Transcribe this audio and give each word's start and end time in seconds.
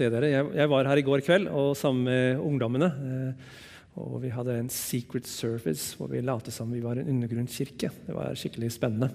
Se 0.00 0.08
dere. 0.12 0.30
Jeg, 0.32 0.52
jeg 0.56 0.70
var 0.72 0.88
her 0.88 1.00
i 1.00 1.04
går 1.04 1.24
kveld 1.26 1.50
og 1.52 1.74
sammen 1.78 2.06
med 2.08 2.40
ungdommene. 2.40 2.88
eh, 2.88 3.58
og 4.00 4.20
Vi 4.22 4.30
hadde 4.32 4.54
en 4.56 4.70
secret 4.72 5.26
service 5.28 5.96
hvor 5.98 6.08
vi 6.12 6.22
lot 6.24 6.46
som 6.54 6.70
vi 6.72 6.80
var 6.80 6.96
en 6.96 7.10
undergrunnskirke. 7.10 7.90
Det 8.06 8.16
var 8.16 8.38
skikkelig 8.38 8.70
spennende. 8.72 9.10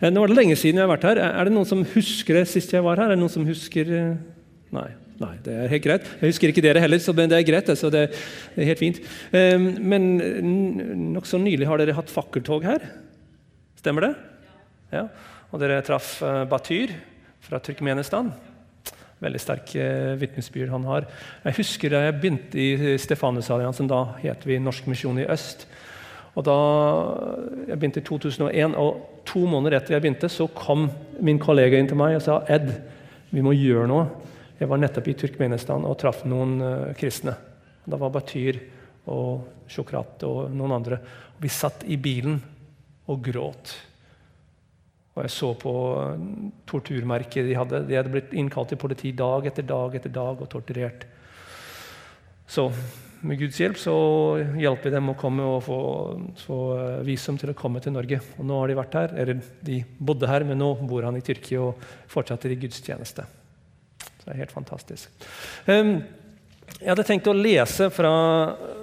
Eh, 0.00 0.10
nå 0.10 0.22
var 0.22 0.32
det 0.32 0.38
lenge 0.38 0.56
siden 0.58 0.80
jeg 0.80 0.88
har 0.88 0.94
vært 0.96 1.06
her. 1.10 1.20
Er 1.28 1.46
det 1.46 1.54
noen 1.54 1.68
som 1.68 1.84
husker 1.92 2.40
det 2.40 2.48
sist 2.50 2.74
jeg 2.74 2.82
var 2.86 2.98
her? 2.98 3.12
Er 3.12 3.14
det 3.18 3.22
noen 3.22 3.32
som 3.32 3.46
husker 3.46 3.94
eh, 3.94 4.18
Nei. 4.74 4.90
Nei, 5.20 5.34
det 5.44 5.52
er 5.52 5.68
helt 5.68 5.84
greit. 5.84 6.06
Jeg 6.16 6.30
husker 6.30 6.48
ikke 6.48 6.62
dere 6.64 6.80
heller, 6.80 7.00
så 7.02 7.12
det 7.12 7.26
er 7.36 7.42
greit. 7.44 7.68
så 7.76 7.90
det, 7.92 8.06
er 8.56 8.68
helt 8.70 8.80
fint. 8.80 9.00
Men 9.34 10.06
nokså 11.12 11.36
nylig 11.42 11.66
har 11.68 11.76
dere 11.76 11.92
hatt 11.98 12.08
fakkeltog 12.08 12.64
her. 12.64 12.86
Stemmer 13.76 14.06
det? 14.06 14.14
Ja. 14.94 15.02
Og 15.52 15.60
dere 15.60 15.82
traff 15.84 16.14
Batyr 16.48 16.94
fra 17.44 17.60
Turkmenistan. 17.60 18.30
Veldig 19.20 19.40
sterk 19.42 19.74
eh, 19.76 20.14
vitnesbyrd 20.20 20.72
han 20.72 20.86
har. 20.88 21.06
Jeg 21.44 21.58
husker 21.60 21.92
da 21.92 22.06
jeg 22.06 22.16
begynte 22.22 22.60
i 22.60 22.96
Stefanusalliansen. 23.00 23.90
Da 23.90 24.16
het 24.22 24.46
vi 24.48 24.60
Norsk 24.62 24.88
misjon 24.88 25.20
i 25.20 25.28
øst. 25.28 25.66
Og 26.38 26.46
da 26.46 26.56
Jeg 27.68 27.78
begynte 27.78 28.00
i 28.00 28.06
2001, 28.06 28.76
og 28.78 29.22
to 29.26 29.42
måneder 29.46 29.78
etter 29.78 29.94
jeg 29.94 30.02
begynte, 30.02 30.28
så 30.28 30.46
kom 30.46 30.88
min 31.20 31.38
kollega 31.38 31.78
inn 31.78 31.88
til 31.90 31.98
meg 31.98 32.16
og 32.16 32.22
sa 32.24 32.40
Ed, 32.48 32.70
vi 33.30 33.42
må 33.42 33.52
gjøre 33.54 33.88
noe. 33.90 34.06
Jeg 34.60 34.68
var 34.68 34.80
nettopp 34.80 35.08
i 35.08 35.16
Turkmenistan 35.16 35.84
og 35.88 35.98
traff 36.00 36.24
noen 36.28 36.56
uh, 36.60 36.94
kristne. 36.98 37.34
Da 37.86 37.98
var 38.00 38.12
Batyr 38.12 38.58
og 39.10 39.64
Sjokrat 39.70 40.24
og 40.28 40.50
noen 40.52 40.74
andre. 40.76 40.98
Vi 41.40 41.48
satt 41.48 41.86
i 41.88 41.96
bilen 41.96 42.40
og 43.08 43.22
gråt. 43.24 43.72
Og 45.16 45.24
jeg 45.26 45.34
så 45.34 45.52
på 45.58 45.74
eh, 45.98 46.26
torturmerket 46.70 47.48
de 47.48 47.56
hadde. 47.58 47.84
De 47.88 47.98
hadde 47.98 48.12
blitt 48.12 48.34
innkalt 48.36 48.70
til 48.72 48.80
politi 48.80 49.12
dag 49.16 49.48
etter 49.50 49.66
dag 49.66 49.96
etter 49.98 50.12
dag 50.14 50.42
og 50.42 50.50
torturert. 50.50 51.06
Så 52.50 52.68
med 53.20 53.36
Guds 53.36 53.58
hjelp 53.60 53.76
så 53.76 53.94
hjalp 54.58 54.86
vi 54.86 54.92
dem 54.94 55.10
å 55.12 55.16
komme 55.18 55.44
og 55.44 55.60
få, 55.66 55.80
få 56.40 56.60
eh, 56.78 57.02
visum 57.06 57.36
til 57.40 57.52
å 57.52 57.58
komme 57.58 57.82
til 57.82 57.94
Norge. 57.96 58.20
Og 58.38 58.46
nå 58.48 58.62
har 58.62 58.70
de 58.70 58.78
vært 58.78 58.96
her. 59.00 59.18
Eller 59.24 59.42
de 59.66 59.82
bodde 59.98 60.30
her, 60.30 60.46
men 60.48 60.62
nå 60.62 60.72
bor 60.88 61.04
han 61.08 61.18
i 61.18 61.24
Tyrkia 61.26 61.66
og 61.66 61.84
fortsetter 62.10 62.54
i 62.54 62.58
Guds 62.62 62.80
tjeneste. 62.86 63.26
Så 64.00 64.24
det 64.24 64.34
er 64.34 64.42
helt 64.44 64.54
fantastisk. 64.54 65.28
Um, 65.66 65.98
jeg 66.78 66.88
hadde 66.92 67.04
tenkt 67.08 67.28
å 67.28 67.36
lese 67.36 67.90
fra 67.92 68.12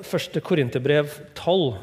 1. 0.03 0.41
Korinterbrev 0.45 1.13
12 1.37 1.77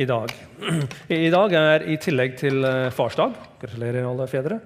i 0.00 0.06
dag. 0.08 0.32
I 1.08 1.30
dag 1.32 1.56
er 1.56 1.84
i 1.88 1.96
tillegg 2.00 2.36
til 2.40 2.64
eh, 2.68 2.88
farsdag 2.94 3.36
Gratulerer, 3.66 4.06
alle 4.06 4.26
fedre. 4.30 4.60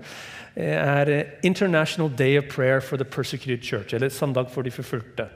eh, 0.55 0.77
er 0.77 1.09
eh, 1.09 1.27
International 1.43 2.11
Day 2.11 2.39
of 2.39 2.49
Prayer 2.53 2.81
for 2.81 2.97
the 2.99 3.05
Persecuted 3.05 3.65
Church, 3.65 3.95
eller 3.95 4.09
Søndag 4.09 4.51
for 4.51 4.63
de 4.63 4.71
forfulgte. 4.71 5.29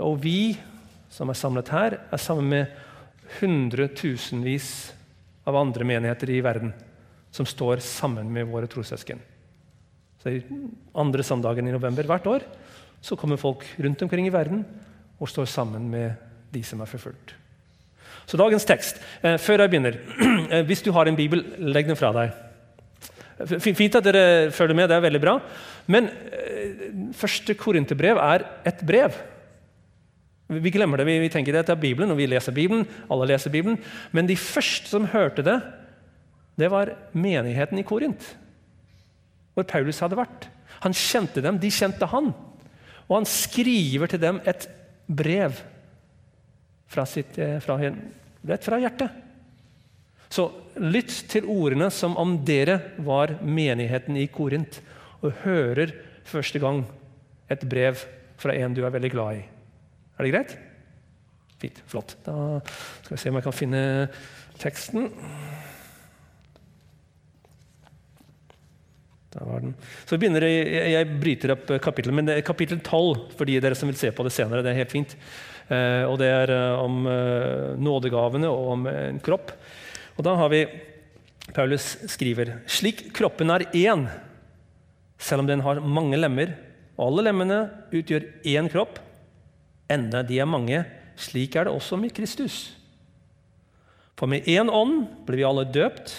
Og 0.00 0.22
vi 0.22 0.56
som 1.10 1.28
er 1.28 1.34
samlet 1.34 1.68
her, 1.68 1.98
er 2.12 2.16
sammen 2.16 2.48
med 2.48 2.66
hundretusenvis 3.40 4.92
av 5.46 5.56
andre 5.56 5.84
menigheter 5.84 6.30
i 6.30 6.40
verden 6.40 6.72
som 7.34 7.46
står 7.46 7.82
sammen 7.82 8.30
med 8.32 8.48
våre 8.50 8.66
trossøsken. 8.70 9.20
Andre 10.94 11.24
søndagen 11.24 11.68
i 11.68 11.72
november 11.72 12.06
hvert 12.06 12.26
år 12.26 12.46
så 13.00 13.16
kommer 13.16 13.40
folk 13.40 13.64
rundt 13.80 14.02
omkring 14.02 14.26
i 14.26 14.32
verden 14.32 14.64
og 15.18 15.28
står 15.28 15.48
sammen 15.48 15.88
med 15.90 16.12
de 16.52 16.62
som 16.66 16.80
er 16.80 16.90
forfulgt. 16.90 17.34
Så 18.26 18.38
dagens 18.38 18.64
tekst. 18.64 19.00
Eh, 19.22 19.38
før 19.38 19.64
jeg 19.64 19.70
begynner 19.72 19.96
eh, 20.54 20.62
Hvis 20.66 20.82
du 20.82 20.92
har 20.92 21.08
en 21.08 21.16
bibel, 21.18 21.42
legg 21.58 21.88
den 21.88 21.98
fra 21.98 22.12
deg. 22.14 22.34
Fint 23.46 23.96
at 23.96 24.04
dere 24.04 24.50
følger 24.52 24.76
med, 24.76 24.88
det 24.90 24.96
er 24.98 25.04
veldig 25.04 25.20
bra. 25.22 25.36
Men 25.90 26.08
eh, 26.10 26.88
første 27.16 27.54
korinterbrev 27.56 28.20
er 28.20 28.44
et 28.68 28.82
brev. 28.86 29.16
Vi 30.50 30.72
glemmer 30.74 30.98
det, 30.98 31.06
vi, 31.06 31.18
vi 31.22 31.30
tenker 31.30 31.54
det 31.54 31.70
er 31.70 31.78
Bibelen, 31.78 32.10
og 32.10 32.18
vi 32.18 32.26
leser 32.26 32.52
Bibelen. 32.52 32.86
alle 33.08 33.30
leser 33.30 33.52
Bibelen. 33.54 33.78
Men 34.12 34.26
de 34.26 34.36
første 34.36 34.90
som 34.90 35.08
hørte 35.12 35.46
det, 35.46 35.60
det 36.58 36.70
var 36.72 36.92
menigheten 37.16 37.78
i 37.80 37.86
Korint, 37.86 38.24
hvor 39.54 39.64
Paulus 39.70 40.02
hadde 40.02 40.18
vært. 40.18 40.48
Han 40.84 40.96
kjente 40.96 41.42
dem, 41.44 41.60
de 41.60 41.70
kjente 41.72 42.08
han. 42.10 42.32
Og 43.06 43.16
han 43.20 43.28
skriver 43.28 44.10
til 44.10 44.20
dem 44.22 44.40
et 44.48 44.68
brev 45.06 45.56
fra 46.90 47.06
sitt, 47.06 47.38
eh, 47.38 47.58
fra, 47.62 47.78
rett 47.78 48.66
fra 48.66 48.78
hjertet. 48.82 49.29
Så 50.30 50.46
lytt 50.78 51.12
til 51.30 51.48
ordene 51.50 51.90
som 51.92 52.14
om 52.20 52.36
dere 52.46 52.78
var 53.02 53.34
menigheten 53.42 54.18
i 54.20 54.28
Korint, 54.30 54.78
og 55.20 55.42
hører 55.42 55.92
første 56.24 56.60
gang 56.62 56.84
et 57.50 57.64
brev 57.68 57.98
fra 58.40 58.54
en 58.56 58.76
du 58.76 58.84
er 58.86 58.94
veldig 58.94 59.10
glad 59.12 59.40
i. 59.40 59.46
Er 60.16 60.24
det 60.26 60.32
greit? 60.32 60.54
Fint. 61.60 61.82
Flott. 61.90 62.14
Da 62.24 62.60
skal 63.02 63.16
vi 63.16 63.20
se 63.20 63.32
om 63.32 63.40
jeg 63.40 63.44
kan 63.44 63.56
finne 63.56 63.82
teksten. 64.60 65.10
Der 69.30 69.46
var 69.46 69.60
den. 69.62 69.74
Så 70.08 70.18
begynner, 70.18 70.46
jeg, 70.48 70.94
jeg 70.94 71.18
bryter 71.20 71.54
opp 71.54 71.68
kapittelet, 71.82 72.16
men 72.16 72.30
det 72.30 72.38
er 72.38 72.46
kapittel 72.46 72.80
12 72.80 73.36
for 73.36 73.46
de 73.46 73.60
dere 73.62 73.78
som 73.78 73.90
vil 73.90 73.98
se 73.98 74.10
på 74.14 74.26
det 74.26 74.32
senere. 74.34 74.64
Det 74.64 74.72
er 74.72 74.80
helt 74.80 74.94
fint. 74.94 75.14
Eh, 75.70 76.02
og 76.08 76.16
det 76.22 76.30
er 76.32 76.54
eh, 76.54 76.80
om 76.82 77.04
eh, 77.06 77.76
nådegavene 77.78 78.50
og 78.50 78.72
om 78.74 78.88
en 78.90 79.20
kropp. 79.22 79.52
Og 80.16 80.24
da 80.26 80.34
har 80.38 80.50
vi 80.52 80.64
Paulus 81.54 81.96
skriver 82.10 82.58
slik 82.70 83.08
kroppen 83.16 83.50
er 83.50 83.66
én, 83.74 84.06
selv 85.20 85.42
om 85.42 85.48
den 85.48 85.62
har 85.64 85.82
mange 85.82 86.18
lemmer, 86.18 86.54
og 86.96 87.10
alle 87.10 87.30
lemmene 87.30 87.60
utgjør 87.94 88.26
én 88.46 88.68
kropp, 88.70 89.00
enda 89.90 90.22
de 90.26 90.38
er 90.40 90.48
mange, 90.48 90.84
slik 91.20 91.56
er 91.56 91.66
det 91.66 91.74
også 91.74 91.98
med 92.00 92.14
Kristus. 92.16 92.70
For 94.20 94.30
med 94.30 94.46
én 94.52 94.68
ånd 94.68 95.06
ble 95.26 95.40
vi 95.40 95.46
alle 95.48 95.64
døpt 95.72 96.12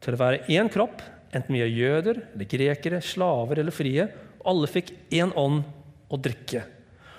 til 0.00 0.14
å 0.14 0.20
være 0.20 0.44
én 0.54 0.70
kropp, 0.72 1.02
enten 1.34 1.56
vi 1.56 1.62
er 1.64 1.74
jøder 1.74 2.22
eller 2.22 2.50
grekere, 2.50 3.02
slaver 3.02 3.60
eller 3.60 3.74
frie. 3.74 4.06
Alle 4.46 4.70
fikk 4.70 4.94
én 5.14 5.34
ånd 5.38 5.64
å 6.10 6.18
drikke. 6.18 6.64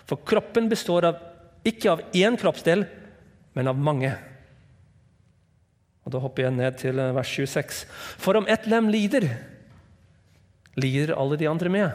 For 0.08 0.24
kroppen 0.28 0.72
består 0.72 1.08
av, 1.12 1.20
ikke 1.68 1.92
av 1.92 2.04
én 2.18 2.40
kroppsdel, 2.40 2.88
men 3.56 3.70
av 3.70 3.78
mange. 3.78 4.16
Og 6.06 6.14
Da 6.14 6.22
hopper 6.22 6.48
jeg 6.48 6.56
ned 6.58 6.78
til 6.82 7.00
eh, 7.00 7.14
vers 7.16 7.32
26. 7.38 7.84
For 8.22 8.40
om 8.40 8.48
ett 8.50 8.68
lem 8.70 8.90
lider, 8.94 9.28
lider 10.80 11.14
alle 11.18 11.38
de 11.38 11.50
andre 11.50 11.70
med. 11.70 11.92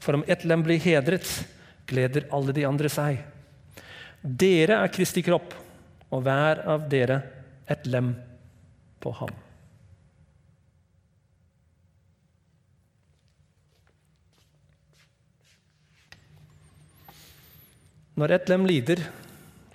For 0.00 0.16
om 0.16 0.24
ett 0.26 0.44
lem 0.48 0.62
blir 0.64 0.80
hedret, 0.80 1.26
gleder 1.88 2.28
alle 2.32 2.54
de 2.56 2.64
andre 2.68 2.88
seg. 2.92 3.20
Dere 4.22 4.80
er 4.82 4.92
Kristi 4.92 5.22
kropp, 5.24 5.52
og 6.08 6.24
hver 6.24 6.62
av 6.68 6.88
dere 6.90 7.20
et 7.68 7.84
lem 7.86 8.14
på 9.02 9.12
ham. 9.20 9.34
Når 18.18 18.32
ett 18.34 18.48
lem 18.50 18.64
lider, 18.66 19.04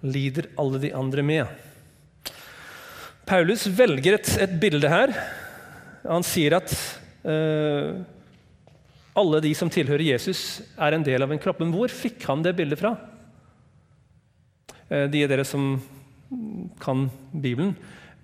lider 0.03 0.49
alle 0.59 0.81
de 0.83 0.89
andre 0.91 1.23
med. 1.23 1.62
Paulus 3.27 3.67
velger 3.71 4.17
et, 4.17 4.29
et 4.43 4.55
bilde 4.59 4.89
her. 4.91 5.13
Han 6.03 6.25
sier 6.27 6.57
at 6.57 6.73
uh, 7.23 8.03
alle 9.15 9.41
de 9.45 9.53
som 9.55 9.69
tilhører 9.71 10.05
Jesus, 10.09 10.61
er 10.75 10.95
en 10.95 11.05
del 11.05 11.23
av 11.23 11.31
en 11.31 11.41
kropp. 11.41 11.61
Men 11.61 11.73
hvor 11.75 11.91
fikk 11.93 12.25
han 12.27 12.43
det 12.45 12.55
bildet 12.57 12.81
fra? 12.81 12.95
Eh, 14.89 15.05
de 15.11 15.23
av 15.23 15.29
dere 15.31 15.45
som 15.47 15.75
kan 16.81 17.05
Bibelen, 17.31 17.75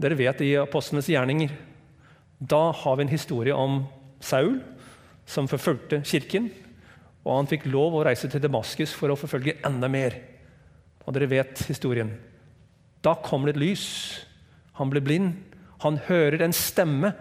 dere 0.01 0.17
vet 0.17 0.41
i 0.41 0.55
apostlenes 0.57 1.09
gjerninger. 1.11 1.53
Da 2.39 2.69
har 2.73 2.97
vi 2.97 3.05
en 3.05 3.13
historie 3.13 3.53
om 3.53 3.83
Saul, 4.23 4.57
som 5.29 5.49
forfulgte 5.51 6.01
kirken. 6.07 6.49
Og 7.21 7.35
han 7.35 7.49
fikk 7.51 7.67
lov 7.69 7.99
å 7.99 8.05
reise 8.07 8.29
til 8.31 8.41
Damaskus 8.41 8.95
for 8.97 9.13
å 9.13 9.19
forfølge 9.19 9.59
enda 9.67 9.91
mer. 9.91 10.17
Og 11.05 11.13
dere 11.13 11.29
vet 11.29 11.61
historien. 11.69 12.15
Da 13.05 13.13
kommer 13.23 13.51
det 13.51 13.59
et 13.59 13.63
lys. 13.67 13.85
Han 14.79 14.91
blir 14.91 15.03
blind. 15.05 15.33
Han 15.83 15.99
hører 16.07 16.43
en 16.43 16.55
stemme. 16.55 17.13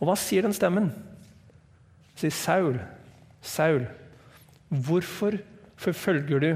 Og 0.00 0.08
hva 0.08 0.16
sier 0.18 0.44
den 0.44 0.56
stemmen? 0.56 0.90
Han 0.90 2.20
sier 2.20 2.34
Saul, 2.34 2.78
Saul, 3.44 3.86
hvorfor 4.68 5.38
forfølger 5.76 6.40
du 6.40 6.52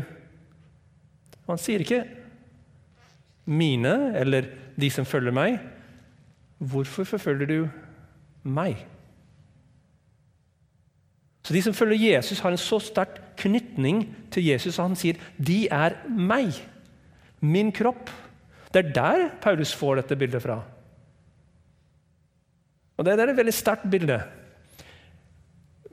Han 1.49 1.59
sier 1.59 1.81
ikke 1.81 2.05
'mine' 3.49 4.17
eller 4.21 4.45
'de 4.77 4.91
som 4.91 5.05
følger 5.05 5.33
meg'. 5.33 5.59
Hvorfor 6.59 7.05
forfølger 7.05 7.47
du 7.47 7.69
meg? 8.43 8.87
Så 11.43 11.55
De 11.55 11.63
som 11.63 11.75
følger 11.75 12.17
Jesus, 12.17 12.41
har 12.41 12.51
en 12.51 12.57
så 12.57 12.79
sterk 12.79 13.37
knytning 13.37 14.17
til 14.31 14.45
Jesus 14.45 14.79
at 14.79 14.85
han 14.85 14.97
sier 14.97 15.15
'de 15.39 15.69
er 15.69 15.97
meg'. 16.07 16.61
Min 17.41 17.73
kropp. 17.73 18.11
Det 18.73 18.83
er 18.83 18.93
der 18.93 19.29
Paulus 19.41 19.73
får 19.77 20.03
dette 20.03 20.19
bildet 20.19 20.45
fra. 20.45 20.59
Og 22.99 23.07
Det 23.07 23.15
er 23.15 23.31
et 23.31 23.39
veldig 23.39 23.55
sterkt 23.55 23.87
bilde 23.91 24.19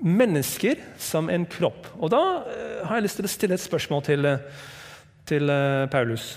mennesker 0.02 0.82
som 1.00 1.30
en 1.32 1.46
kropp. 1.48 1.88
Og 2.00 2.12
Da 2.12 2.24
uh, 2.44 2.88
har 2.88 2.98
jeg 2.98 3.08
lyst 3.08 3.22
til 3.22 3.28
å 3.28 3.32
stille 3.32 3.56
et 3.56 3.64
spørsmål 3.64 4.04
til, 4.06 4.26
uh, 4.26 4.66
til 5.26 5.50
uh, 5.50 5.86
Paulus. 5.92 6.36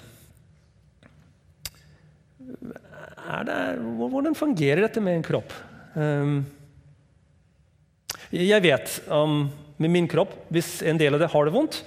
Det, 3.29 3.57
hvordan 3.99 4.37
fungerer 4.39 4.87
dette 4.87 5.03
med 5.05 5.19
en 5.19 5.27
kropp? 5.27 5.53
Um, 5.99 6.47
jeg 8.33 8.63
vet 8.63 9.01
om 9.13 9.49
med 9.79 9.93
min 9.93 10.09
kropp 10.11 10.35
hvis 10.53 10.81
en 10.87 10.99
del 11.01 11.17
av 11.17 11.23
det 11.23 11.31
har 11.33 11.49
det 11.49 11.55
vondt, 11.55 11.83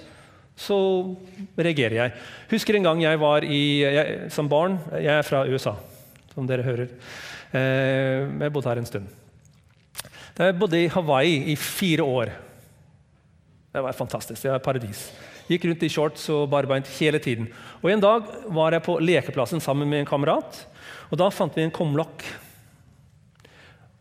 så 0.56 0.76
reagerer 1.58 1.96
jeg. 1.96 2.14
Husker 2.50 2.76
en 2.76 2.86
gang 2.86 3.02
jeg 3.02 3.20
var 3.20 3.44
i, 3.46 3.62
jeg, 3.82 4.30
som 4.30 4.50
barn 4.50 4.78
Jeg 4.92 5.14
er 5.14 5.26
fra 5.26 5.44
USA, 5.48 5.74
som 6.34 6.46
dere 6.46 6.66
hører. 6.66 6.88
jeg 7.52 8.52
bodde 8.52 8.68
her 8.68 8.80
en 8.80 8.86
stund. 8.88 9.08
Jeg 10.38 10.56
bodde 10.58 10.80
i 10.80 10.88
Hawaii 10.88 11.52
i 11.52 11.56
fire 11.56 12.04
år. 12.04 12.32
Det 13.72 13.82
var 13.82 13.92
fantastisk. 13.96 14.42
Det 14.42 14.52
var 14.52 14.64
paradis. 14.64 15.10
Gikk 15.48 15.66
rundt 15.68 15.82
i 15.84 15.90
shorts 15.92 16.28
og 16.32 16.48
barbeint 16.52 16.88
hele 16.98 17.18
tiden. 17.18 17.48
Og 17.82 17.90
En 17.90 18.00
dag 18.00 18.28
var 18.48 18.72
jeg 18.72 18.84
på 18.86 18.98
lekeplassen 19.00 19.60
sammen 19.60 19.88
med 19.88 20.00
en 20.00 20.06
kamerat. 20.08 20.66
og 21.10 21.18
Da 21.18 21.28
fant 21.30 21.56
vi 21.56 21.62
en 21.62 21.70
kumlokk. 21.70 22.24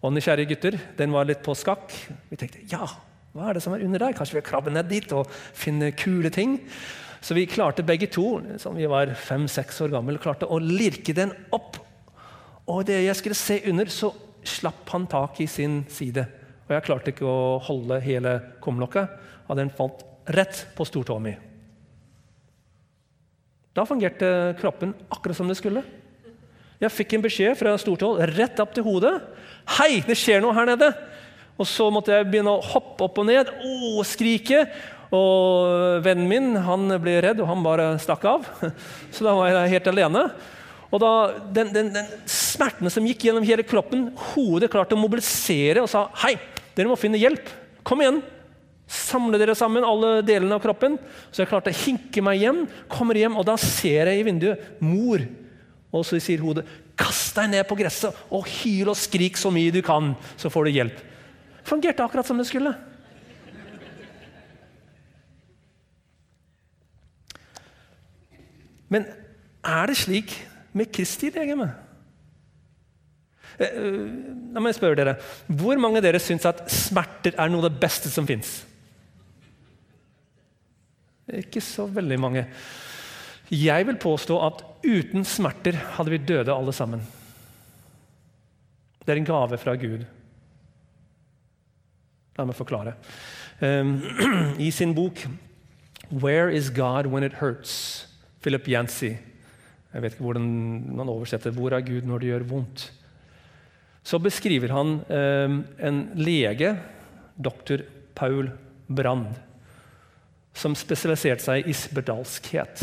Og 0.01 0.13
nysgjerrige 0.13 0.49
gutter, 0.55 0.79
den 0.97 1.11
var 1.11 1.25
litt 1.25 1.43
på 1.43 1.55
skakk. 1.55 1.91
Vi 2.29 2.37
tenkte 2.37 2.63
ja, 2.71 2.87
hva 3.31 3.47
er 3.47 3.55
det 3.55 3.63
som 3.63 3.75
er 3.75 3.83
under 3.85 4.01
der? 4.03 4.15
Kanskje 4.15 4.39
vi 4.39 4.43
krabbe 4.43 4.73
ned 4.73 4.89
dit 4.91 5.13
og 5.15 5.29
finne 5.31 5.93
kule 5.95 6.31
ting? 6.33 6.57
Så 7.23 7.35
vi 7.37 7.45
klarte 7.47 7.85
begge 7.85 8.09
to 8.11 8.41
som 8.59 8.75
vi 8.75 8.89
var 8.89 9.13
fem-seks 9.15 9.79
år 9.85 9.93
gamle, 9.93 10.19
klarte 10.19 10.49
å 10.49 10.57
lirke 10.59 11.15
den 11.15 11.31
opp. 11.55 11.77
Og 12.67 12.83
det 12.89 12.99
jeg 13.05 13.17
skulle 13.19 13.37
se 13.37 13.61
under, 13.69 13.91
så 13.93 14.11
slapp 14.43 14.89
han 14.91 15.05
tak 15.07 15.39
i 15.43 15.47
sin 15.47 15.83
side. 15.91 16.25
Og 16.65 16.75
jeg 16.75 16.85
klarte 16.87 17.13
ikke 17.13 17.29
å 17.29 17.59
holde 17.63 18.01
hele 18.03 18.35
kumlokket, 18.63 19.15
og 19.47 19.59
den 19.59 19.71
falt 19.77 20.03
rett 20.31 20.65
på 20.75 20.87
stortåa 20.87 21.23
mi. 21.23 21.35
Da 23.71 23.85
fungerte 23.87 24.57
kroppen 24.59 24.91
akkurat 25.13 25.37
som 25.37 25.47
det 25.47 25.55
skulle. 25.59 25.85
Jeg 26.81 26.91
fikk 26.91 27.15
en 27.15 27.23
beskjed 27.23 27.55
fra 27.59 27.77
stortåa 27.79 28.27
rett 28.33 28.59
opp 28.59 28.73
til 28.75 28.83
hodet. 28.83 29.13
'Hei, 29.77 30.01
det 30.03 30.17
skjer 30.17 30.41
noe 30.41 30.55
her 30.57 30.65
nede!' 30.65 31.10
Og 31.59 31.67
så 31.67 31.89
måtte 31.93 32.15
jeg 32.15 32.29
begynne 32.29 32.53
å 32.55 32.63
hoppe 32.63 33.05
opp 33.05 33.19
og 33.21 33.27
ned 33.27 33.51
og 33.67 34.01
skrike. 34.07 34.63
Og 35.11 36.01
vennen 36.05 36.29
min 36.29 36.49
han 36.63 36.87
ble 37.03 37.17
redd, 37.25 37.41
og 37.43 37.49
han 37.49 37.65
bare 37.65 37.91
stakk 38.01 38.23
av. 38.29 38.47
Så 39.13 39.27
da 39.27 39.35
var 39.35 39.51
jeg 39.51 39.73
helt 39.75 39.89
alene. 39.91 40.25
Og 40.91 40.99
da, 40.99 41.11
den, 41.55 41.71
den, 41.75 41.89
den 41.95 42.11
smerten 42.27 42.91
som 42.91 43.05
gikk 43.07 43.27
gjennom 43.27 43.45
hele 43.47 43.63
kroppen, 43.67 44.09
hodet 44.33 44.71
klarte 44.71 44.95
å 44.95 44.99
mobilisere 44.99 45.83
og 45.83 45.91
sa 45.91 46.09
hei, 46.25 46.35
dere 46.75 46.91
må 46.91 46.97
finne 46.99 47.19
hjelp. 47.19 47.47
Kom 47.87 48.03
igjen. 48.03 48.19
Samle 48.91 49.39
dere 49.39 49.55
sammen, 49.55 49.85
alle 49.87 50.17
delene 50.27 50.57
av 50.57 50.63
kroppen. 50.63 50.97
Så 51.31 51.43
jeg 51.43 51.51
klarte 51.51 51.71
å 51.71 51.79
hinke 51.85 52.23
meg 52.23 52.41
hjem. 52.43 52.65
Kommer 52.91 53.19
hjem, 53.19 53.37
og 53.39 53.47
da 53.47 53.55
ser 53.59 54.11
jeg 54.11 54.19
i 54.19 54.25
vinduet 54.27 54.81
mor. 54.83 55.23
Og 55.95 56.03
så 56.07 56.19
sier 56.23 56.43
hodet, 56.43 56.65
kast 56.99 57.35
deg 57.39 57.51
ned 57.51 57.67
på 57.67 57.77
gresset 57.79 58.15
og 58.31 58.47
hyl 58.59 58.91
og 58.91 58.99
skrik 58.99 59.39
så 59.39 59.51
mye 59.51 59.73
du 59.73 59.81
kan, 59.83 60.13
så 60.39 60.51
får 60.51 60.67
du 60.67 60.75
hjelp. 60.75 60.99
Fungerte 61.67 62.03
akkurat 62.03 62.27
som 62.27 62.39
det 62.39 62.47
skulle. 62.49 62.73
Men 68.91 69.07
er 69.63 69.87
det 69.87 69.97
slik 70.01 70.33
med 70.75 70.91
Kristi 70.91 71.29
legeme. 71.31 71.69
Eh, 73.59 73.67
eh, 73.67 74.11
la 74.55 74.63
meg 74.63 74.75
spørre 74.75 74.97
dere, 74.99 75.15
Hvor 75.47 75.79
mange 75.79 76.01
av 76.01 76.05
dere 76.05 76.19
syns 76.19 76.47
at 76.49 76.65
smerter 76.71 77.35
er 77.37 77.51
noe 77.51 77.63
av 77.63 77.69
det 77.69 77.81
beste 77.83 78.11
som 78.11 78.27
fins? 78.27 78.61
Ikke 81.31 81.61
så 81.63 81.85
veldig 81.87 82.19
mange. 82.19 82.45
Jeg 83.51 83.87
vil 83.87 83.99
påstå 83.99 84.37
at 84.47 84.63
uten 84.83 85.23
smerter 85.27 85.75
hadde 85.95 86.11
vi 86.11 86.17
døde 86.17 86.53
alle 86.53 86.73
sammen. 86.75 87.03
Det 89.01 89.13
er 89.13 89.19
en 89.19 89.27
gave 89.27 89.57
fra 89.59 89.75
Gud. 89.75 90.03
La 92.37 92.45
meg 92.47 92.55
forklare. 92.55 92.95
Um, 93.61 93.99
I 94.59 94.71
sin 94.71 94.95
bok 94.95 95.25
'Where 96.09 96.49
is 96.49 96.69
God 96.69 97.07
when 97.07 97.23
it 97.23 97.33
hurts?' 97.33 98.07
Philip 98.41 98.67
Yancy. 98.67 99.17
jeg 99.93 100.01
vet 100.01 100.13
ikke 100.13 100.23
hvordan 100.23 100.95
man 100.95 101.09
oversetter 101.09 101.51
'Hvor 101.51 101.73
er 101.73 101.81
Gud 101.81 102.01
når 102.01 102.19
det 102.19 102.27
gjør 102.27 102.43
vondt?' 102.43 102.91
Så 104.03 104.17
beskriver 104.19 104.71
han 104.73 105.01
eh, 105.09 105.87
en 105.87 106.11
lege, 106.15 106.77
doktor 107.37 107.83
Paul 108.15 108.49
Brand, 108.87 109.27
som 110.53 110.75
spesialiserte 110.75 111.43
seg 111.43 111.69
i 111.69 111.73
spedalskhet. 111.73 112.81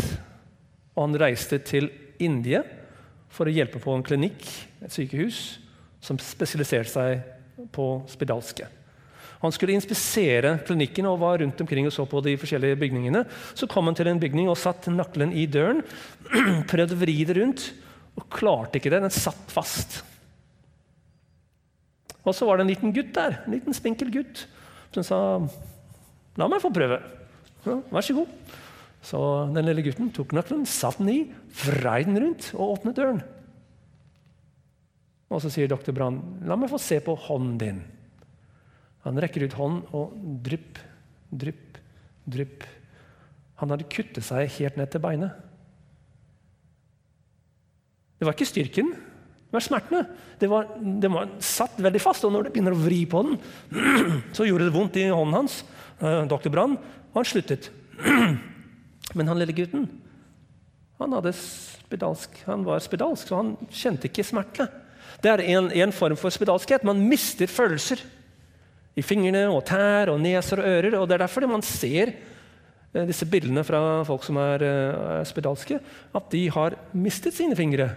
Og 0.95 1.09
han 1.09 1.21
reiste 1.21 1.59
til 1.59 1.91
India 2.19 2.63
for 3.29 3.49
å 3.49 3.53
hjelpe 3.53 3.83
på 3.83 3.93
en 3.95 4.07
klinikk, 4.07 4.47
et 4.83 4.95
sykehus, 4.95 5.59
som 6.01 6.19
spesialiserte 6.23 6.93
seg 6.93 7.67
på 7.75 7.91
spedalske. 8.09 8.69
Han 9.39 9.55
skulle 9.55 9.77
inspisere 9.79 10.57
klinikken 10.67 11.07
og 11.07 11.21
var 11.23 11.39
rundt 11.43 11.61
omkring 11.63 11.87
og 11.87 11.95
så 11.95 12.07
på 12.11 12.23
de 12.25 12.35
forskjellige 12.41 12.79
bygningene. 12.81 13.23
Så 13.55 13.69
kom 13.71 13.87
han 13.87 13.97
til 13.99 14.11
en 14.11 14.21
bygning 14.21 14.51
og 14.51 14.59
satt 14.59 14.91
naklen 14.91 15.31
i 15.31 15.47
døren. 15.47 15.85
Prøvde 16.71 16.97
å 16.97 17.01
vri 17.03 17.21
det 17.29 17.39
rundt 17.39 17.69
og 18.19 18.27
klarte 18.35 18.81
ikke 18.81 18.91
det. 18.91 19.03
Den 19.05 19.15
satt 19.15 19.55
fast. 19.55 20.01
Og 22.27 22.35
så 22.35 22.49
var 22.49 22.59
det 22.59 22.67
en 22.67 22.73
liten 22.73 22.95
gutt 22.95 23.15
der, 23.17 23.39
en 23.45 23.55
liten 23.55 23.77
spinkel 23.77 24.11
gutt, 24.13 24.45
som 24.93 25.07
sa 25.07 25.21
La 26.39 26.47
meg 26.47 26.63
få 26.63 26.71
prøve. 26.71 27.01
Ja, 27.65 27.81
vær 27.91 28.05
så 28.05 28.15
god. 28.15 28.35
Så 29.03 29.19
den 29.55 29.67
lille 29.67 29.83
gutten 29.83 30.11
tok 30.15 30.35
nøkkelen, 30.37 30.67
satte 30.71 31.03
den 31.03 31.11
i, 31.11 31.19
vrei 31.65 32.03
den 32.07 32.19
rundt 32.23 32.51
og 32.55 32.77
åpnet 32.77 32.99
døren. 32.99 33.23
Og 35.29 35.43
så 35.43 35.51
sier 35.53 35.71
doktor 35.71 35.97
Brann, 35.97 36.21
la 36.47 36.57
meg 36.59 36.71
få 36.71 36.79
se 36.83 37.01
på 37.05 37.17
hånden 37.27 37.57
din. 37.61 37.81
Han 39.09 39.21
rekker 39.25 39.47
ut 39.47 39.57
hånden, 39.57 39.85
og 39.97 40.17
drypp, 40.45 40.79
drypp, 41.33 41.79
drypp. 42.29 42.65
Han 43.63 43.73
hadde 43.73 43.89
kuttet 43.91 44.27
seg 44.27 44.51
helt 44.59 44.77
ned 44.77 44.91
til 44.93 45.03
beinet. 45.03 45.45
Det 48.19 48.27
var 48.27 48.35
ikke 48.35 48.51
styrken, 48.51 48.91
det 49.49 49.55
var 49.55 49.65
smertene. 49.65 50.03
Det 50.39 50.49
var, 50.51 50.67
det 50.77 51.09
var 51.09 51.31
satt 51.41 51.79
veldig 51.81 52.03
fast, 52.03 52.27
og 52.27 52.35
når 52.35 52.47
det 52.47 52.53
begynner 52.53 52.77
å 52.77 52.83
vri 52.83 53.01
på 53.09 53.23
den, 53.25 53.39
så 54.37 54.45
gjorde 54.45 54.69
det 54.69 54.75
vondt 54.75 54.99
i 55.01 55.07
hånden 55.09 55.39
hans. 55.39 55.63
doktor 55.99 56.51
Dr. 56.51 56.53
Brann, 56.53 56.77
og 57.15 57.23
han 57.23 57.31
sluttet. 57.31 57.71
Men 59.17 59.31
han 59.31 59.41
lille 59.41 59.57
gutten 59.57 59.89
han, 60.99 61.33
spedalsk, 61.33 62.41
han 62.45 62.65
var 62.67 62.83
spedalsk, 62.83 63.31
så 63.31 63.39
han 63.39 63.55
kjente 63.71 64.09
ikke 64.11 64.27
smerte. 64.27 64.67
Det 65.23 65.31
er 65.31 65.43
en, 65.55 65.71
en 65.71 65.95
form 65.95 66.19
for 66.19 66.35
spedalskhet. 66.35 66.87
Man 66.87 67.05
mister 67.07 67.51
følelser 67.51 68.03
i 68.97 69.05
fingrene 69.05 69.45
og 69.53 69.65
tær 69.69 70.13
og 70.13 70.21
neser 70.23 70.63
og 70.63 70.69
ører. 70.69 70.97
og 70.99 71.09
Det 71.09 71.17
er 71.17 71.25
derfor 71.25 71.47
man 71.51 71.65
ser 71.67 72.13
eh, 72.15 73.05
disse 73.09 73.29
bildene 73.31 73.65
fra 73.67 74.03
folk 74.09 74.25
som 74.27 74.41
er 74.43 74.65
uh, 74.65 75.25
spedalske, 75.29 75.79
at 76.15 76.31
de 76.33 76.45
har 76.55 76.79
mistet 76.97 77.37
sine 77.37 77.59
fingre 77.59 77.91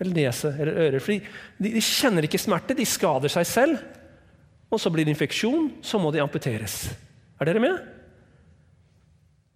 eller 0.00 0.16
nese 0.16 0.52
eller 0.52 0.80
ører. 0.86 1.02
Fordi 1.02 1.20
de, 1.58 1.72
de, 1.72 1.82
kjenner 1.82 2.28
ikke 2.28 2.40
smerte, 2.40 2.76
de 2.76 2.86
skader 2.88 3.32
seg 3.32 3.48
selv. 3.48 3.84
Og 4.72 4.80
så 4.82 4.90
blir 4.92 5.06
det 5.06 5.14
infeksjon, 5.14 5.70
så 5.84 6.00
må 6.02 6.10
de 6.12 6.22
amputeres. 6.24 6.86
Er 7.40 7.48
dere 7.48 7.62
med? 7.62 7.78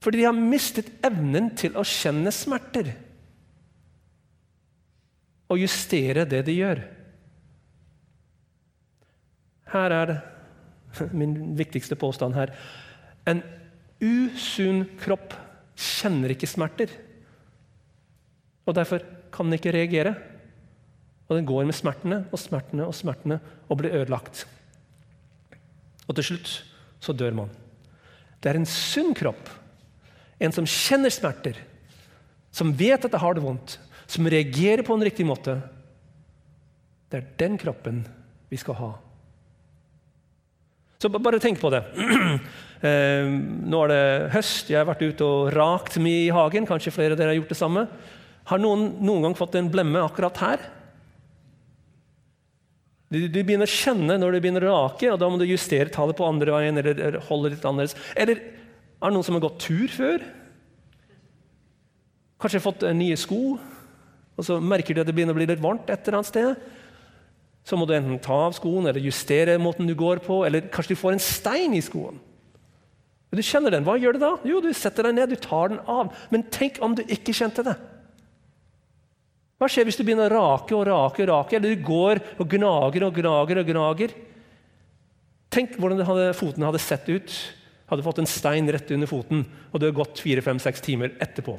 Fordi 0.00 0.20
de 0.20 0.28
har 0.28 0.36
mistet 0.36 0.88
evnen 1.04 1.50
til 1.60 1.76
å 1.76 1.84
kjenne 1.84 2.32
smerter. 2.32 2.92
Og 5.50 5.60
justere 5.60 6.24
det 6.28 6.44
de 6.46 6.56
gjør. 6.56 6.80
Her 9.70 9.94
er 9.94 10.10
det 10.10 10.18
min 11.20 11.56
viktigste 11.58 11.98
påstand 11.98 12.36
her. 12.38 12.52
En 13.28 13.42
usunn 14.00 14.84
kropp 15.00 15.34
kjenner 15.76 16.34
ikke 16.34 16.48
smerter. 16.50 16.92
Og 18.66 18.76
Derfor 18.76 19.04
kan 19.30 19.48
den 19.48 19.58
ikke 19.58 19.74
reagere. 19.74 20.14
Og 21.30 21.36
den 21.38 21.46
går 21.46 21.68
med 21.68 21.76
smertene 21.78 22.24
og 22.32 22.40
smertene 22.42 22.86
og 22.88 22.96
smertene 22.96 23.38
og 23.70 23.78
blir 23.78 23.94
ødelagt. 23.94 24.44
Og 26.08 26.16
til 26.18 26.32
slutt 26.32 26.54
så 27.00 27.14
dør 27.14 27.36
man. 27.38 27.52
Det 28.42 28.50
er 28.50 28.58
en 28.58 28.68
sunn 28.68 29.14
kropp 29.14 29.48
En 30.40 30.54
som 30.56 30.64
kjenner 30.64 31.12
smerter, 31.12 31.58
som 32.48 32.70
vet 32.72 33.04
at 33.04 33.12
det 33.12 33.18
har 33.20 33.34
det 33.36 33.42
vondt, 33.44 33.74
som 34.08 34.24
reagerer 34.24 34.80
på 34.80 34.94
en 34.96 35.04
riktig 35.04 35.26
måte. 35.28 35.58
Det 37.12 37.18
er 37.18 37.26
den 37.42 37.58
kroppen 37.60 37.98
vi 38.48 38.56
skal 38.56 38.78
ha. 38.78 38.88
Så 41.00 41.08
bare 41.08 41.40
tenk 41.40 41.60
på 41.62 41.72
det. 41.72 41.84
Eh, 42.80 43.26
nå 43.28 43.76
er 43.84 43.90
det 43.92 44.04
høst, 44.32 44.70
jeg 44.72 44.78
har 44.78 44.86
vært 44.88 45.02
ute 45.04 45.20
og 45.20 45.50
rakt 45.52 45.98
mye 46.00 46.22
i 46.22 46.30
hagen. 46.32 46.64
Kanskje 46.64 46.94
flere 46.94 47.12
av 47.12 47.18
dere 47.20 47.34
har 47.34 47.36
gjort 47.36 47.50
det 47.52 47.58
samme. 47.58 47.82
Har 48.48 48.62
noen 48.62 48.86
noen 49.04 49.26
gang 49.26 49.34
fått 49.36 49.58
en 49.60 49.68
blemme 49.68 50.00
akkurat 50.00 50.40
her? 50.40 50.62
Du, 53.12 53.18
du, 53.28 53.36
begynner 53.42 53.68
å 53.68 53.74
kjenne 53.74 54.16
når 54.16 54.32
du 54.32 54.38
begynner 54.40 54.64
å 54.64 54.72
rake, 54.78 55.10
og 55.12 55.20
da 55.20 55.28
må 55.28 55.36
du 55.36 55.44
justere 55.44 55.92
tallet 55.92 56.16
på 56.16 56.24
andre 56.24 56.56
veien. 56.56 56.80
Eller 56.80 57.20
holde 57.28 57.52
litt 57.52 57.68
annerledes. 57.68 57.98
Eller 58.16 58.40
er 58.40 59.04
det 59.04 59.12
noen 59.12 59.28
som 59.28 59.36
har 59.36 59.44
gått 59.44 59.60
tur 59.66 59.92
før? 59.92 60.24
Kanskje 62.40 62.64
fått 62.64 62.88
nye 62.96 63.20
sko, 63.20 63.58
og 64.40 64.48
så 64.48 64.56
merker 64.56 64.96
du 64.96 65.04
at 65.04 65.12
det 65.12 65.18
begynner 65.20 65.36
å 65.36 65.42
bli 65.42 65.52
litt 65.52 65.60
varmt 65.60 65.92
et 65.92 66.00
eller 66.00 66.22
annet 66.22 66.32
sted 66.32 66.79
så 67.70 67.78
må 67.78 67.86
du 67.86 67.94
enten 67.94 68.18
ta 68.22 68.34
av 68.48 68.56
skoen 68.56 68.88
eller 68.90 69.04
justere 69.04 69.54
måten 69.62 69.86
du 69.86 69.94
går 69.94 70.18
på, 70.24 70.42
eller 70.46 70.66
kanskje 70.74 70.96
du 70.96 71.00
får 71.00 71.14
en 71.14 71.22
stein 71.22 71.76
i 71.78 71.84
skoen. 71.84 72.18
Du 73.30 73.42
kjenner 73.46 73.70
den. 73.70 73.84
Hva 73.86 73.94
gjør 73.94 74.16
du 74.16 74.24
da? 74.24 74.32
Jo, 74.42 74.58
du 74.58 74.72
setter 74.74 75.06
deg 75.06 75.14
ned, 75.14 75.30
du 75.30 75.38
tar 75.38 75.70
den 75.70 75.78
av. 75.86 76.10
Men 76.34 76.42
tenk 76.50 76.80
om 76.82 76.96
du 76.98 77.04
ikke 77.06 77.34
kjente 77.36 77.62
det. 77.62 77.76
Hva 79.60 79.68
skjer 79.70 79.86
hvis 79.86 80.00
du 80.00 80.02
begynner 80.02 80.32
å 80.32 80.40
rake 80.40 80.74
og 80.74 80.82
rake, 80.88 81.22
og 81.22 81.30
rake, 81.30 81.58
eller 81.58 81.76
du 81.76 81.86
går 81.86 82.22
og 82.40 82.50
gnager 82.50 83.06
og 83.06 83.14
gnager 83.20 83.62
og 83.62 83.70
gnager? 83.70 84.16
Tenk 85.54 85.78
hvordan 85.78 86.02
hadde, 86.08 86.28
foten 86.34 86.66
hadde 86.66 86.82
sett 86.82 87.06
ut. 87.12 87.38
Hadde 87.90 88.06
fått 88.06 88.22
en 88.22 88.30
stein 88.30 88.70
rett 88.70 88.90
under 88.94 89.10
foten, 89.10 89.44
og 89.70 89.78
du 89.78 89.86
har 89.86 89.94
gått 89.94 90.22
fire-fem-seks 90.22 90.82
timer 90.82 91.14
etterpå. 91.22 91.54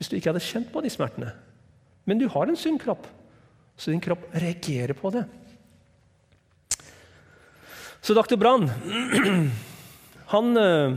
Hvis 0.00 0.12
du 0.12 0.16
ikke 0.16 0.32
hadde 0.32 0.44
kjent 0.44 0.72
på 0.72 0.80
de 0.84 0.92
smertene. 0.92 1.34
Men 2.08 2.20
du 2.20 2.30
har 2.32 2.48
en 2.48 2.58
sunn 2.58 2.80
kropp. 2.80 3.04
Så 3.82 3.90
din 3.90 4.00
kropp 4.00 4.28
reagerer 4.30 4.94
på 4.94 5.10
det. 5.10 5.24
Så 8.00 8.14
dr. 8.14 8.36
Brann 8.36 8.70
han, 10.34 10.56
eh, 10.56 10.94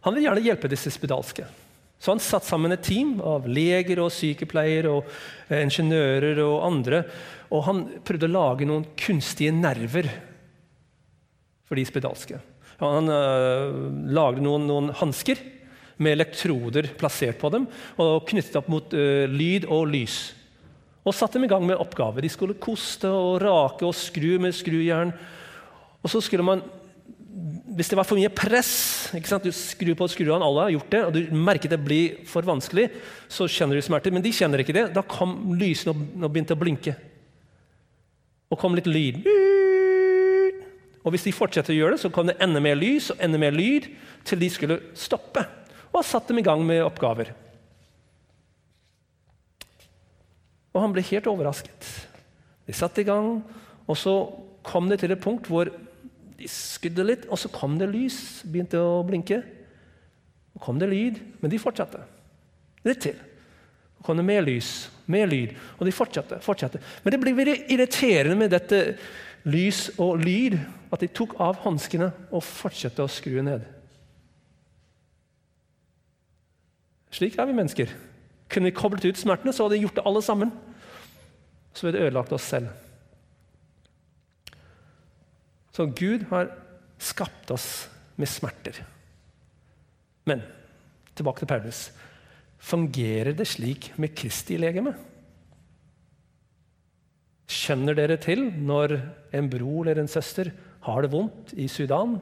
han 0.00 0.14
vil 0.14 0.26
gjerne 0.26 0.44
hjelpe 0.44 0.68
disse 0.68 0.92
spedalske. 0.92 1.48
Så 1.96 2.12
han 2.12 2.20
satte 2.20 2.50
sammen 2.50 2.76
et 2.76 2.84
team 2.84 3.16
av 3.24 3.48
leger 3.48 4.04
og 4.04 4.12
sykepleiere 4.12 4.92
og 4.98 5.08
eh, 5.48 5.64
ingeniører 5.64 6.44
og 6.44 6.68
andre. 6.68 7.02
Og 7.48 7.64
han 7.70 7.84
prøvde 8.04 8.28
å 8.28 8.36
lage 8.36 8.68
noen 8.68 8.84
kunstige 9.00 9.56
nerver 9.56 10.12
for 11.64 11.80
de 11.80 11.88
spedalske. 11.88 12.36
Han 12.84 13.08
uh, 13.08 13.72
lagde 14.12 14.44
noen, 14.44 14.68
noen 14.68 14.92
hansker 15.00 15.40
med 15.96 16.18
elektroder 16.18 16.92
plassert 17.00 17.40
på 17.40 17.48
dem 17.54 17.64
og 17.96 18.26
knyttet 18.28 18.58
opp 18.60 18.68
mot 18.68 18.92
uh, 18.92 19.24
lyd 19.32 19.64
og 19.72 19.88
lys 19.88 20.18
og 21.06 21.14
satte 21.14 21.38
dem 21.38 21.46
i 21.46 21.50
gang 21.50 21.62
med 21.66 21.78
oppgaver. 21.78 22.24
De 22.24 22.30
skulle 22.32 22.58
koste 22.58 23.06
og 23.06 23.38
rake 23.42 23.86
og 23.86 23.94
skru 23.94 24.40
med 24.42 24.54
skrujern. 24.56 25.12
Og 26.02 26.10
så 26.10 26.20
skulle 26.22 26.46
man, 26.46 26.64
Hvis 27.76 27.90
det 27.92 27.96
var 27.98 28.06
for 28.08 28.16
mye 28.16 28.32
press 28.32 29.12
Du 29.12 29.52
skrur 29.52 29.94
på 29.94 30.08
skruene, 30.08 30.44
alle 30.44 30.62
har 30.62 30.70
gjort 30.70 30.90
det, 30.90 31.02
og 31.04 31.12
du 31.12 31.36
merker 31.36 31.68
det 31.68 31.84
blir 31.84 32.24
for 32.26 32.42
vanskelig, 32.42 32.90
så 33.28 33.46
kjenner 33.46 33.76
du 33.76 33.82
smerter. 33.82 34.10
Men 34.10 34.22
de 34.22 34.32
kjenner 34.32 34.58
ikke 34.58 34.74
det. 34.74 34.94
Da 34.94 35.02
kom 35.02 35.54
lysene 35.54 35.94
og 35.94 36.30
begynte 36.32 36.56
å 36.56 36.58
blinke. 36.58 36.96
Og 38.50 38.58
kom 38.58 38.74
litt 38.74 38.86
lyd. 38.86 39.22
Og 41.04 41.12
hvis 41.14 41.28
de 41.28 41.34
fortsetter 41.36 41.74
å 41.74 41.76
gjøre 41.76 41.94
det, 41.94 42.02
så 42.02 42.10
kom 42.10 42.26
det 42.26 42.38
enda 42.42 42.58
mer 42.58 42.74
lys 42.74 43.12
og 43.12 43.20
enda 43.22 43.38
mer 43.38 43.54
lyd 43.54 43.92
til 44.26 44.40
de 44.42 44.50
skulle 44.50 44.80
stoppe. 44.98 45.44
Og 45.92 46.02
satte 46.02 46.32
dem 46.32 46.42
i 46.42 46.46
gang 46.46 46.64
med 46.66 46.82
oppgaver. 46.82 47.30
Og 50.76 50.82
han 50.84 50.92
ble 50.92 51.04
helt 51.08 51.28
overrasket. 51.30 51.88
De 52.68 52.74
satte 52.76 53.00
i 53.00 53.08
gang, 53.08 53.40
og 53.88 53.96
så 53.96 54.14
kom 54.66 54.90
det 54.90 55.00
til 55.00 55.14
et 55.14 55.22
punkt 55.22 55.48
hvor 55.48 55.70
de 56.36 56.48
skudde 56.50 57.06
litt, 57.06 57.24
og 57.32 57.40
så 57.40 57.48
kom 57.52 57.78
det 57.80 57.88
lys. 57.88 58.18
Begynte 58.44 58.82
å 58.82 59.00
blinke. 59.08 59.40
Og 60.56 60.64
kom 60.64 60.80
det 60.80 60.90
lyd, 60.90 61.20
men 61.40 61.52
de 61.52 61.60
fortsatte. 61.60 62.02
Litt 62.84 63.00
til. 63.06 63.16
Så 63.96 64.04
kom 64.04 64.20
det 64.20 64.26
mer 64.28 64.44
lys, 64.44 64.90
mer 65.08 65.30
lyd, 65.30 65.54
og 65.78 65.86
de 65.88 65.94
fortsatte. 65.94 66.42
fortsatte. 66.44 66.82
Men 67.04 67.14
det 67.14 67.20
ble 67.22 67.32
veldig 67.36 67.56
irriterende 67.72 68.36
med 68.36 68.52
dette 68.52 68.82
lys 69.48 69.86
og 70.02 70.20
lyd 70.20 70.58
at 70.92 71.00
de 71.00 71.08
tok 71.08 71.38
av 71.42 71.62
hanskene 71.64 72.10
og 72.30 72.44
fortsatte 72.44 73.04
å 73.04 73.10
skru 73.10 73.40
ned. 73.46 73.64
Slik 77.16 77.38
er 77.38 77.48
vi 77.48 77.56
mennesker. 77.56 77.92
Kunne 78.52 78.70
vi 78.70 78.76
koblet 78.76 79.06
ut 79.08 79.18
smertene, 79.18 79.54
så 79.54 79.64
hadde 79.64 79.78
de 79.78 79.86
gjort 79.86 79.98
det 79.98 80.04
alle 80.06 80.22
sammen. 80.22 80.52
Så 81.76 81.86
hadde 81.86 82.00
vi 82.00 82.08
ødelagt 82.08 82.32
oss 82.32 82.48
selv. 82.48 82.70
Så 85.76 85.84
Gud 85.92 86.24
har 86.30 86.48
skapt 86.96 87.50
oss 87.52 87.68
med 88.16 88.30
smerter. 88.32 88.78
Men 90.24 90.40
tilbake 91.16 91.42
til 91.42 91.50
Paulus. 91.50 91.82
Fungerer 92.56 93.36
det 93.36 93.44
slik 93.50 93.90
med 94.00 94.14
Kristi 94.16 94.56
legeme? 94.60 94.94
Skjønner 97.46 97.94
dere 97.94 98.16
til 98.18 98.48
når 98.56 98.96
en 99.36 99.52
bror 99.52 99.84
eller 99.84 100.00
en 100.02 100.10
søster 100.10 100.50
har 100.86 101.04
det 101.04 101.12
vondt 101.12 101.52
i 101.60 101.68
Sudan 101.70 102.16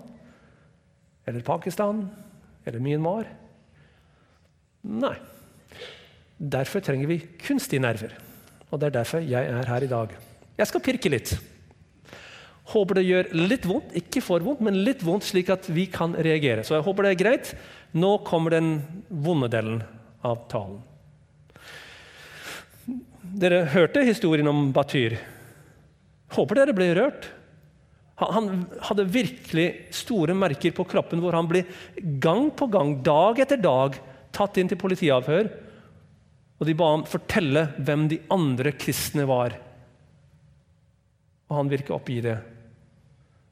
eller 1.25 1.47
Pakistan 1.47 2.03
eller 2.67 2.83
Myanmar? 2.83 3.31
Nei. 4.85 5.15
Derfor 6.37 6.83
trenger 6.85 7.09
vi 7.09 7.23
kunstige 7.41 7.81
nerver. 7.81 8.19
Og 8.75 8.81
det 8.83 8.91
er 8.91 8.97
derfor 8.97 9.23
jeg 9.23 9.47
er 9.47 9.69
her 9.71 9.85
i 9.87 9.91
dag. 9.91 10.15
Jeg 10.59 10.67
skal 10.67 10.83
pirke 10.83 11.11
litt. 11.13 11.37
Håper 12.73 12.99
det 12.99 13.05
gjør 13.07 13.29
litt 13.37 13.69
vondt, 13.69 13.93
ikke 14.01 14.23
for 14.25 14.43
vondt, 14.43 14.65
men 14.65 14.81
litt 14.87 15.05
vondt, 15.05 15.27
slik 15.29 15.53
at 15.53 15.69
vi 15.71 15.85
kan 15.93 16.17
reagere. 16.17 16.65
Så 16.67 16.75
jeg 16.75 16.87
håper 16.87 17.07
det 17.07 17.13
er 17.13 17.21
greit. 17.21 17.53
Nå 17.95 18.17
kommer 18.27 18.57
den 18.57 18.75
vonde 19.09 19.51
delen 19.53 19.79
av 20.27 20.43
talen. 20.51 20.81
Dere 23.45 23.63
hørte 23.71 24.03
historien 24.07 24.49
om 24.51 24.67
Batyr. 24.75 25.19
Håper 26.35 26.59
dere 26.59 26.75
ble 26.75 26.91
rørt. 26.99 27.29
Han 28.19 28.65
hadde 28.89 29.11
virkelig 29.11 29.69
store 29.95 30.35
merker 30.39 30.75
på 30.75 30.87
kroppen 30.89 31.23
hvor 31.23 31.35
han 31.35 31.47
ble 31.51 31.65
gang 32.23 32.49
på 32.55 32.69
gang, 32.71 32.97
dag 33.07 33.41
etter 33.43 33.59
dag, 33.61 33.99
tatt 34.35 34.59
inn 34.59 34.71
til 34.71 34.79
politiavhør 34.81 35.51
og 36.65 36.69
de 36.71 36.77
ba 36.81 36.87
ham 36.95 37.03
fortelle 37.05 37.67
hvem 37.85 38.07
de 38.09 38.23
andre 38.33 38.73
kristne 38.73 39.27
var. 39.29 39.53
Og 41.51 41.59
han 41.59 41.69
virket 41.69 41.93
oppgi 41.93 42.23
det. 42.25 42.39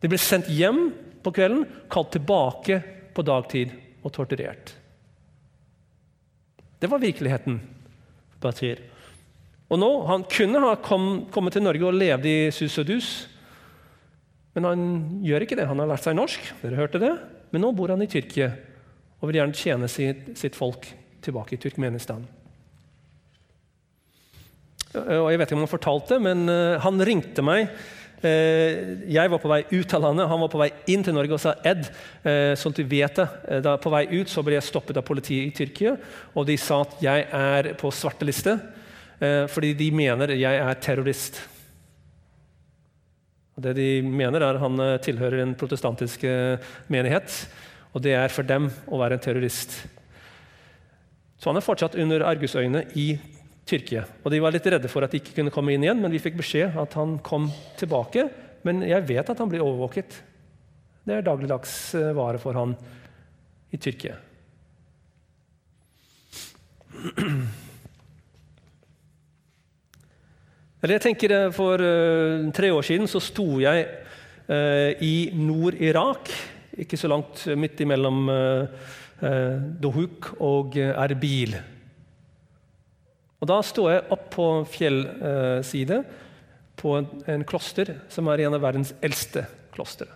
De 0.01 0.09
ble 0.09 0.17
sendt 0.17 0.49
hjem 0.49 0.87
på 1.23 1.35
kvelden, 1.37 1.67
kalt 1.93 2.15
tilbake 2.17 2.81
på 3.13 3.25
dagtid 3.29 3.77
og 4.01 4.15
torturert. 4.17 4.73
Det 6.81 6.89
var 6.89 7.05
virkeligheten. 7.05 7.61
Batir. 8.41 8.81
Og 9.69 9.79
nå, 9.79 9.91
Han 10.09 10.25
kunne 10.25 10.65
ha 10.65 10.75
kom, 10.83 11.29
kommet 11.31 11.53
til 11.53 11.63
Norge 11.63 11.87
og 11.87 11.95
levd 11.95 12.27
i 12.27 12.51
sus 12.51 12.81
og 12.81 12.89
dus, 12.89 13.13
men 14.57 14.65
han 14.67 14.83
gjør 15.23 15.45
ikke 15.45 15.57
det. 15.61 15.69
Han 15.69 15.79
har 15.79 15.93
lært 15.93 16.03
seg 16.09 16.17
norsk, 16.17 16.49
dere 16.65 16.81
hørte 16.81 17.01
det, 17.01 17.13
men 17.53 17.63
nå 17.63 17.71
bor 17.77 17.93
han 17.93 18.03
i 18.03 18.09
Tyrkia 18.11 18.51
og 19.21 19.29
vil 19.29 19.39
gjerne 19.39 19.57
tjene 19.57 19.89
sitt, 19.89 20.33
sitt 20.37 20.57
folk 20.59 20.89
tilbake 21.23 21.55
i 21.55 21.61
Turkmenistan. 21.63 22.25
Og 24.93 25.31
jeg 25.33 25.41
vet 25.41 25.49
ikke 25.49 25.57
om 25.57 25.65
han 25.65 25.73
fortalte, 25.73 26.19
men 26.21 26.45
eh, 26.53 26.81
han 26.83 27.01
ringte 27.07 27.45
meg. 27.45 27.71
Eh, 28.23 29.07
jeg 29.11 29.31
var 29.33 29.41
på 29.41 29.51
vei 29.51 29.63
ut 29.71 29.95
av 29.97 30.05
landet, 30.05 30.29
han 30.29 30.43
var 30.45 30.51
på 30.53 30.61
vei 30.61 30.69
inn 30.93 31.05
til 31.07 31.17
Norge 31.17 31.35
og 31.39 31.41
sa 31.43 31.55
Ed, 31.67 31.89
eh, 32.29 32.53
sånn 32.61 32.75
at 32.75 32.83
du 32.83 32.91
vet 32.91 33.17
det, 33.19 33.27
da 33.65 33.79
på 33.81 33.93
vei 33.93 34.05
ut 34.13 34.31
så 34.31 34.45
ble 34.45 34.59
jeg 34.59 34.67
stoppet 34.69 35.01
av 35.01 35.07
politiet 35.07 35.49
i 35.49 35.55
Tyrkia, 35.57 35.97
og 36.37 36.47
de 36.49 36.59
sa 36.61 36.83
at 36.85 37.01
jeg 37.03 37.27
er 37.27 37.73
på 37.81 37.93
svarteliste 37.93 38.59
fordi 39.23 39.69
de 39.79 39.87
mener 39.95 40.33
jeg 40.35 40.59
er 40.59 40.79
terrorist. 40.83 41.37
Det 43.63 43.71
de 43.77 43.85
mener, 44.03 44.43
er 44.43 44.57
at 44.57 44.65
han 44.65 44.83
tilhører 44.99 45.45
en 45.45 45.53
protestantisk 45.55 46.25
menighet, 46.91 47.37
og 47.95 48.03
det 48.03 48.17
er 48.19 48.35
for 48.35 48.43
dem 48.43 48.67
å 48.91 48.99
være 48.99 49.21
en 49.21 49.23
terrorist. 49.23 49.77
Så 51.39 51.53
han 51.53 51.61
er 51.61 51.63
fortsatt 51.63 51.95
under 52.03 52.27
argusøyne 52.33 52.83
i 52.99 53.13
Tyrkia. 53.15 53.42
Og 54.25 54.31
De 54.33 54.41
var 54.43 54.53
litt 54.53 54.67
redde 54.67 54.91
for 54.91 55.05
at 55.05 55.13
de 55.13 55.21
ikke 55.23 55.37
kunne 55.39 55.53
komme 55.55 55.73
inn 55.73 55.85
igjen, 55.87 56.01
men 56.03 56.13
vi 56.13 56.21
fikk 56.21 56.37
beskjed 56.41 56.77
at 56.83 56.97
han 56.99 57.17
kom 57.25 57.49
tilbake. 57.81 58.27
Men 58.67 58.83
jeg 58.87 59.07
vet 59.09 59.31
at 59.31 59.39
han 59.39 59.51
blir 59.51 59.65
overvåket. 59.65 60.19
Det 61.03 61.17
er 61.17 61.25
dagligdags 61.27 61.95
eh, 61.99 62.13
vare 62.15 62.39
for 62.43 62.55
han 62.59 62.77
i 63.73 63.79
Tyrkia. 63.81 64.15
Eller 70.83 70.97
jeg 70.99 71.05
tenker 71.07 71.35
eh, 71.35 71.49
For 71.55 71.83
uh, 71.83 72.51
tre 72.55 72.71
år 72.75 72.87
siden 72.87 73.11
så 73.11 73.23
sto 73.23 73.57
jeg 73.63 73.87
i 74.53 75.31
Nord-Irak, 75.39 76.29
ikke 76.83 76.99
så 76.99 77.09
langt 77.09 77.45
midt 77.57 77.79
imellom 77.81 78.27
eh, 78.29 79.61
Dohuk 79.81 80.33
og 80.43 80.75
Erbil. 80.77 81.55
Og 83.43 83.49
Da 83.51 83.59
står 83.67 83.89
jeg 83.91 84.03
opp 84.15 84.29
på 84.31 84.49
fjellside 84.71 85.97
på 86.79 86.95
en, 86.95 87.09
en, 87.27 87.45
kloster 87.47 87.91
som 88.11 88.31
er 88.31 88.45
en 88.45 88.55
av 88.55 88.63
verdens 88.63 88.95
eldste 89.03 89.43
klostre. 89.75 90.07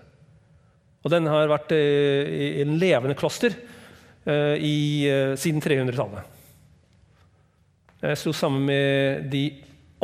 Og 1.02 1.10
den 1.10 1.26
har 1.30 1.50
vært 1.50 1.74
eh, 1.74 2.62
en 2.62 2.76
levende 2.78 3.18
kloster 3.18 3.50
eh, 3.50 4.54
i, 4.62 4.78
eh, 5.10 5.34
siden 5.38 5.62
300-tallet. 5.62 6.32
Jeg 8.06 8.22
sto 8.22 8.32
sammen 8.36 8.66
med 8.68 9.28
de 9.32 9.44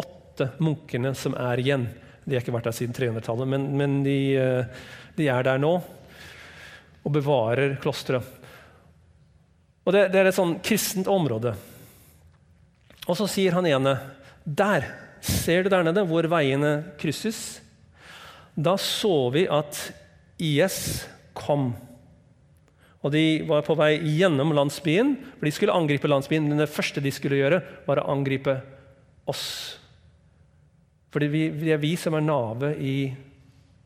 åtte 0.03 0.53
munkene 0.63 1.15
som 1.19 1.39
er 1.39 1.63
igjen. 1.63 1.87
De 2.25 2.35
har 2.35 2.43
ikke 2.43 2.55
vært 2.55 2.71
der 2.71 2.75
siden 2.75 2.95
300-tallet, 2.97 3.51
men, 3.55 3.71
men 3.79 3.99
de, 4.07 4.19
eh, 4.39 4.87
de, 5.19 5.31
er 5.31 5.47
der 5.47 5.63
nå 5.63 5.77
og 7.03 7.11
bevarer 7.15 7.79
klosteret. 7.83 8.41
Og 9.83 9.95
det, 9.95 10.09
det 10.15 10.23
er 10.23 10.31
et 10.31 10.39
sånn 10.39 10.59
kristent 10.63 11.11
område. 11.11 11.55
Og 13.09 13.19
så 13.19 13.29
sier 13.31 13.57
han 13.57 13.67
ene 13.67 13.97
Der! 14.45 14.87
Ser 15.23 15.63
du 15.63 15.71
der 15.71 15.85
nede 15.87 16.03
hvor 16.09 16.27
veiene 16.27 16.97
krysses? 16.99 17.61
Da 18.59 18.75
så 18.75 19.31
vi 19.31 19.45
at 19.47 19.79
IS 20.43 21.05
kom. 21.39 21.71
Og 23.03 23.13
De 23.15 23.43
var 23.47 23.63
på 23.67 23.77
vei 23.79 23.97
gjennom 24.19 24.51
landsbyen, 24.55 25.15
for 25.39 25.47
de 25.47 25.53
skulle 25.55 25.75
angripe 25.75 26.11
landsbyen. 26.11 26.49
Men 26.51 26.59
det 26.59 26.71
første 26.71 27.03
de 27.03 27.13
skulle 27.15 27.39
gjøre, 27.39 27.61
var 27.87 28.03
å 28.03 28.09
angripe 28.11 28.57
oss. 29.31 29.45
Fordi 31.15 31.31
det 31.31 31.71
er 31.75 31.83
vi 31.83 31.95
som 32.01 32.19
er 32.19 32.27
navet 32.27 32.83
i 32.83 32.97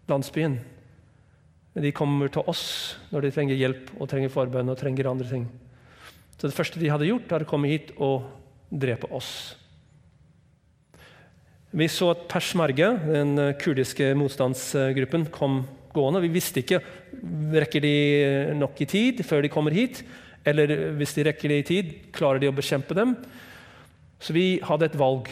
landsbyen. 0.09 0.57
De 1.77 1.93
kommer 1.93 2.33
til 2.33 2.49
oss 2.49 2.97
når 3.11 3.27
de 3.27 3.35
trenger 3.37 3.61
hjelp 3.61 3.93
og 3.99 4.09
trenger 4.09 4.33
forbønn 4.33 4.73
og 4.73 4.79
trenger 4.81 5.11
andre 5.11 5.29
ting. 5.29 5.47
Så 6.41 6.49
Det 6.49 6.57
første 6.57 6.81
de 6.81 6.89
hadde 6.93 7.09
gjort, 7.09 7.29
var 7.29 7.45
å 7.45 7.49
komme 7.49 7.69
hit 7.69 7.93
og 7.97 8.25
drepe 8.71 9.09
oss. 9.15 9.31
Vi 11.77 11.89
så 11.93 12.13
at 12.15 12.27
persmerge, 12.31 12.89
den 13.05 13.37
kurdiske 13.61 14.13
motstandsgruppen, 14.17 15.27
kom 15.35 15.65
gående. 15.97 16.23
Vi 16.25 16.33
visste 16.37 16.63
ikke 16.63 16.81
rekker 17.57 17.85
de 17.85 17.97
nok 18.57 18.81
i 18.81 18.89
tid 18.89 19.25
før 19.27 19.45
de 19.45 19.53
kommer 19.53 19.77
hit. 19.77 20.03
Eller 20.47 20.71
hvis 20.97 21.17
de 21.17 21.27
rekker 21.27 21.51
det 21.51 21.59
i 21.61 21.67
tid, 21.67 21.93
klarer 22.15 22.41
de 22.43 22.51
å 22.51 22.55
bekjempe 22.55 22.95
dem? 22.97 23.17
Så 24.23 24.33
vi 24.37 24.61
hadde 24.65 24.89
et 24.89 24.99
valg. 24.99 25.29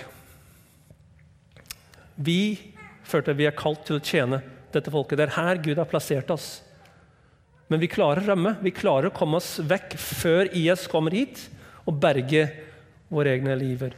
Vi 2.15 2.59
følte 3.07 3.37
vi 3.37 3.47
er 3.49 3.57
kalt 3.57 3.87
til 3.87 4.01
å 4.01 4.05
tjene 4.05 4.43
dette 4.75 4.93
folket. 4.93 5.21
Det 5.21 5.29
er 5.29 5.37
her 5.39 5.63
Gud 5.63 5.79
har 5.79 5.89
plassert 5.91 6.31
oss. 6.35 6.59
Men 7.71 7.81
vi 7.81 7.91
klarer 7.91 8.25
å 8.25 8.33
rømme. 8.33 8.57
Vi 8.65 8.75
klarer 8.75 9.09
å 9.09 9.17
komme 9.17 9.39
oss 9.41 9.57
vekk 9.65 9.97
før 10.01 10.51
IS 10.53 10.89
kommer 10.91 11.15
hit 11.15 11.47
og 11.85 11.97
berge 12.01 12.49
våre 13.13 13.35
egne 13.35 13.57
liver. 13.59 13.97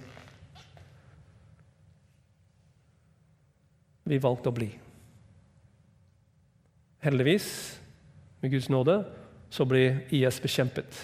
Vi 4.07 4.19
valgte 4.23 4.51
å 4.51 4.55
bli. 4.55 4.69
Heldigvis, 7.03 7.49
med 8.43 8.53
Guds 8.55 8.71
nåde, 8.71 9.01
så 9.51 9.67
ble 9.69 9.83
IS 10.15 10.39
bekjempet. 10.43 11.03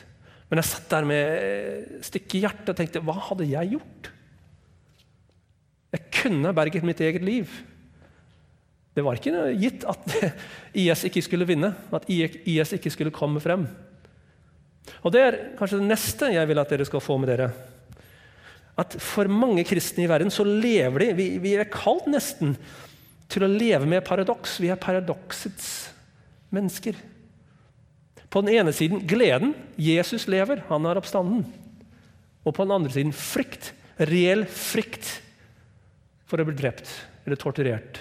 Men 0.51 0.61
jeg 0.61 0.69
satt 0.69 0.91
der 0.93 1.07
med 1.09 2.01
stikk 2.05 2.37
i 2.37 2.43
hjertet 2.45 2.75
og 2.75 2.79
tenkte 2.79 3.03
hva 3.03 3.17
hadde 3.31 3.49
jeg 3.49 3.75
gjort? 3.75 4.11
Jeg 5.93 6.09
kunne 6.23 6.55
berget 6.57 6.87
mitt 6.87 7.01
eget 7.05 7.25
liv. 7.25 7.51
Det 8.93 9.05
var 9.05 9.17
ikke 9.17 9.47
gitt 9.57 9.87
at 9.89 10.17
IS 10.83 11.07
ikke 11.09 11.23
skulle 11.25 11.49
vinne, 11.49 11.73
at 11.93 12.09
IS 12.09 12.75
ikke 12.77 12.93
skulle 12.93 13.15
komme 13.15 13.41
frem. 13.41 13.65
Og 15.03 15.13
Det 15.15 15.23
er 15.23 15.39
kanskje 15.59 15.81
det 15.81 15.89
neste 15.89 16.33
jeg 16.35 16.49
vil 16.51 16.61
at 16.61 16.73
dere 16.73 16.87
skal 16.89 17.03
få 17.03 17.17
med 17.21 17.33
dere. 17.33 17.51
At 18.81 18.97
For 19.03 19.29
mange 19.29 19.65
kristne 19.69 20.07
i 20.07 20.11
verden 20.11 20.33
så 20.33 20.47
lever 20.47 21.05
de 21.05 21.09
Vi, 21.19 21.27
vi 21.43 21.57
er 21.59 21.69
kalt 21.73 22.09
nesten 22.11 22.57
til 23.33 23.47
å 23.47 23.51
leve 23.51 23.89
med 23.89 24.05
paradoks. 24.05 24.59
Vi 24.61 24.69
er 24.73 24.81
paradoksets 24.81 25.69
mennesker. 26.53 26.97
På 28.33 28.43
den 28.45 28.59
ene 28.59 28.75
siden 28.77 29.05
gleden. 29.09 29.55
Jesus 29.81 30.27
lever, 30.29 30.65
han 30.69 30.89
har 30.89 31.01
oppstanden. 31.01 31.47
Og 32.45 32.53
på 32.53 32.67
den 32.67 32.75
andre 32.77 32.93
siden 32.93 33.13
frykt. 33.17 33.73
Reell 33.97 34.45
frykt 34.49 35.09
for 36.29 36.41
å 36.41 36.49
bli 36.49 36.57
drept 36.57 36.89
eller 37.27 37.41
torturert. 37.41 38.01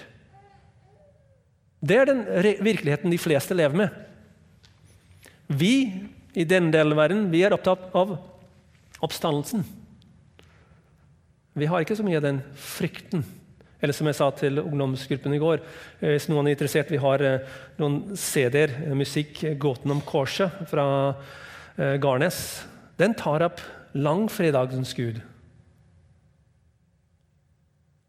Det 1.82 1.98
er 1.98 2.08
den 2.08 2.22
virkeligheten 2.62 3.12
de 3.12 3.20
fleste 3.20 3.56
lever 3.56 3.84
med. 3.84 3.96
Vi 5.52 5.74
i 6.38 6.44
denne 6.48 6.72
delen 6.72 6.94
av 6.94 7.02
verden 7.02 7.24
vi 7.32 7.42
er 7.44 7.54
opptatt 7.54 7.90
av 7.98 8.14
oppstandelsen. 9.02 9.64
Vi 11.54 11.68
har 11.68 11.84
ikke 11.84 11.96
så 11.98 12.04
mye 12.06 12.16
av 12.16 12.24
den 12.24 12.40
frykten. 12.56 13.24
Eller 13.82 13.96
som 13.96 14.06
jeg 14.06 14.16
sa 14.16 14.28
til 14.38 14.60
ungdomsgruppen 14.62 15.34
i 15.34 15.40
går, 15.42 15.60
eh, 16.00 16.14
hvis 16.14 16.28
noen 16.30 16.46
er 16.46 16.54
interessert, 16.54 16.90
vi 16.90 17.00
har 17.02 17.22
eh, 17.26 17.48
noen 17.82 18.16
CD-er, 18.16 18.70
eh, 18.86 18.94
musikk, 18.94 19.42
'Gåten 19.58 19.90
om 19.90 20.00
korset' 20.00 20.68
fra 20.70 21.14
Garnes. 21.76 22.66
Den 22.98 23.14
tar 23.14 23.42
opp 23.42 23.60
langfredagens 23.94 24.92
gud. 24.94 25.22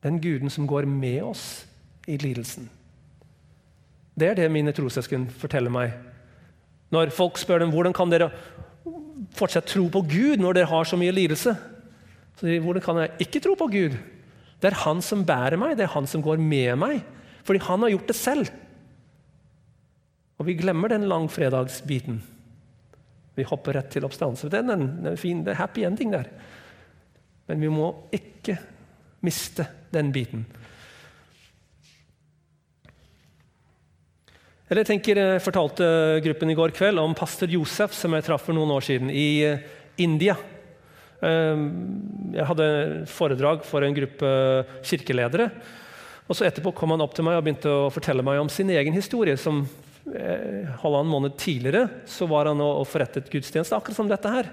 Den 0.03 0.19
guden 0.19 0.49
som 0.49 0.67
går 0.67 0.85
med 0.85 1.23
oss 1.23 1.65
i 2.05 2.17
lidelsen. 2.17 2.69
Det 4.19 4.27
er 4.27 4.35
det 4.35 4.51
mine 4.51 4.73
trossøsken 4.73 5.29
forteller 5.29 5.71
meg. 5.71 5.93
Når 6.91 7.09
folk 7.15 7.37
spør 7.37 7.59
dem 7.59 7.71
hvordan 7.71 7.93
kan 7.93 8.11
dere 8.11 8.31
fortsatt 9.33 9.65
tro 9.65 9.87
på 9.87 10.01
Gud 10.01 10.43
når 10.43 10.53
dere 10.53 10.69
har 10.69 10.83
så 10.83 10.99
mye 10.99 11.15
lidelse, 11.15 11.55
så 12.39 12.57
hvordan 12.63 12.83
kan 12.83 12.99
jeg 13.03 13.27
ikke 13.27 13.41
tro 13.43 13.55
på 13.59 13.69
Gud? 13.71 13.97
Det 14.61 14.71
er 14.71 14.81
Han 14.85 15.01
som 15.03 15.25
bærer 15.27 15.59
meg, 15.59 15.75
det 15.77 15.85
er 15.87 15.95
Han 15.95 16.07
som 16.07 16.23
går 16.23 16.39
med 16.41 16.77
meg. 16.79 17.03
Fordi 17.43 17.59
Han 17.67 17.83
har 17.83 17.93
gjort 17.93 18.07
det 18.09 18.15
selv. 18.15 18.51
Og 20.39 20.47
vi 20.47 20.57
glemmer 20.59 20.89
den 20.89 21.07
langfredagsbiten. 21.07 22.21
Vi 23.35 23.45
hopper 23.49 23.77
rett 23.77 23.91
til 23.93 24.05
oppstandelse. 24.05 24.49
Det 24.49 24.59
er 24.61 24.73
en 24.73 25.17
fin, 25.17 25.43
det 25.43 25.53
er 25.53 25.61
happy 25.61 25.85
ending 25.85 26.13
der. 26.13 26.29
Men 27.47 27.61
vi 27.61 27.69
må 27.71 27.89
ikke 28.13 28.57
miste 29.23 29.65
den 29.93 30.11
biten. 30.13 30.45
Eller 34.69 34.81
Jeg 34.81 34.89
tenker, 34.89 35.19
jeg 35.19 35.35
eh, 35.35 35.43
fortalte 35.43 35.85
gruppen 36.25 36.49
i 36.49 36.55
går 36.57 36.71
kveld 36.73 36.97
om 36.97 37.13
pastor 37.13 37.51
Josef, 37.51 37.93
som 37.93 38.15
jeg 38.15 38.25
traff 38.25 38.47
for 38.47 38.55
noen 38.57 38.71
år 38.73 38.85
siden 38.85 39.11
i 39.11 39.43
eh, 39.45 39.59
India. 40.01 40.33
Ehm, 41.23 41.63
jeg 42.33 42.47
hadde 42.49 42.67
foredrag 43.07 43.63
for 43.67 43.85
en 43.85 43.95
gruppe 43.95 44.29
kirkeledere. 44.83 45.49
og 46.27 46.35
så 46.35 46.47
Etterpå 46.47 46.73
kom 46.75 46.91
han 46.91 47.03
opp 47.03 47.15
til 47.15 47.25
meg 47.27 47.37
og 47.37 47.45
begynte 47.45 47.71
å 47.71 47.91
fortelle 47.93 48.25
meg 48.25 48.41
om 48.41 48.49
sin 48.49 48.69
egen 48.69 48.93
historie. 48.93 49.37
som 49.37 49.63
eh, 50.07 50.67
Halvannen 50.81 51.11
måned 51.11 51.37
tidligere 51.37 51.89
så 52.05 52.27
var 52.27 52.47
han 52.47 52.61
og 52.61 52.87
forrettet 52.87 53.31
gudstjeneste, 53.31 53.75
akkurat 53.75 53.95
som 53.95 54.09
dette 54.09 54.29
her. 54.29 54.49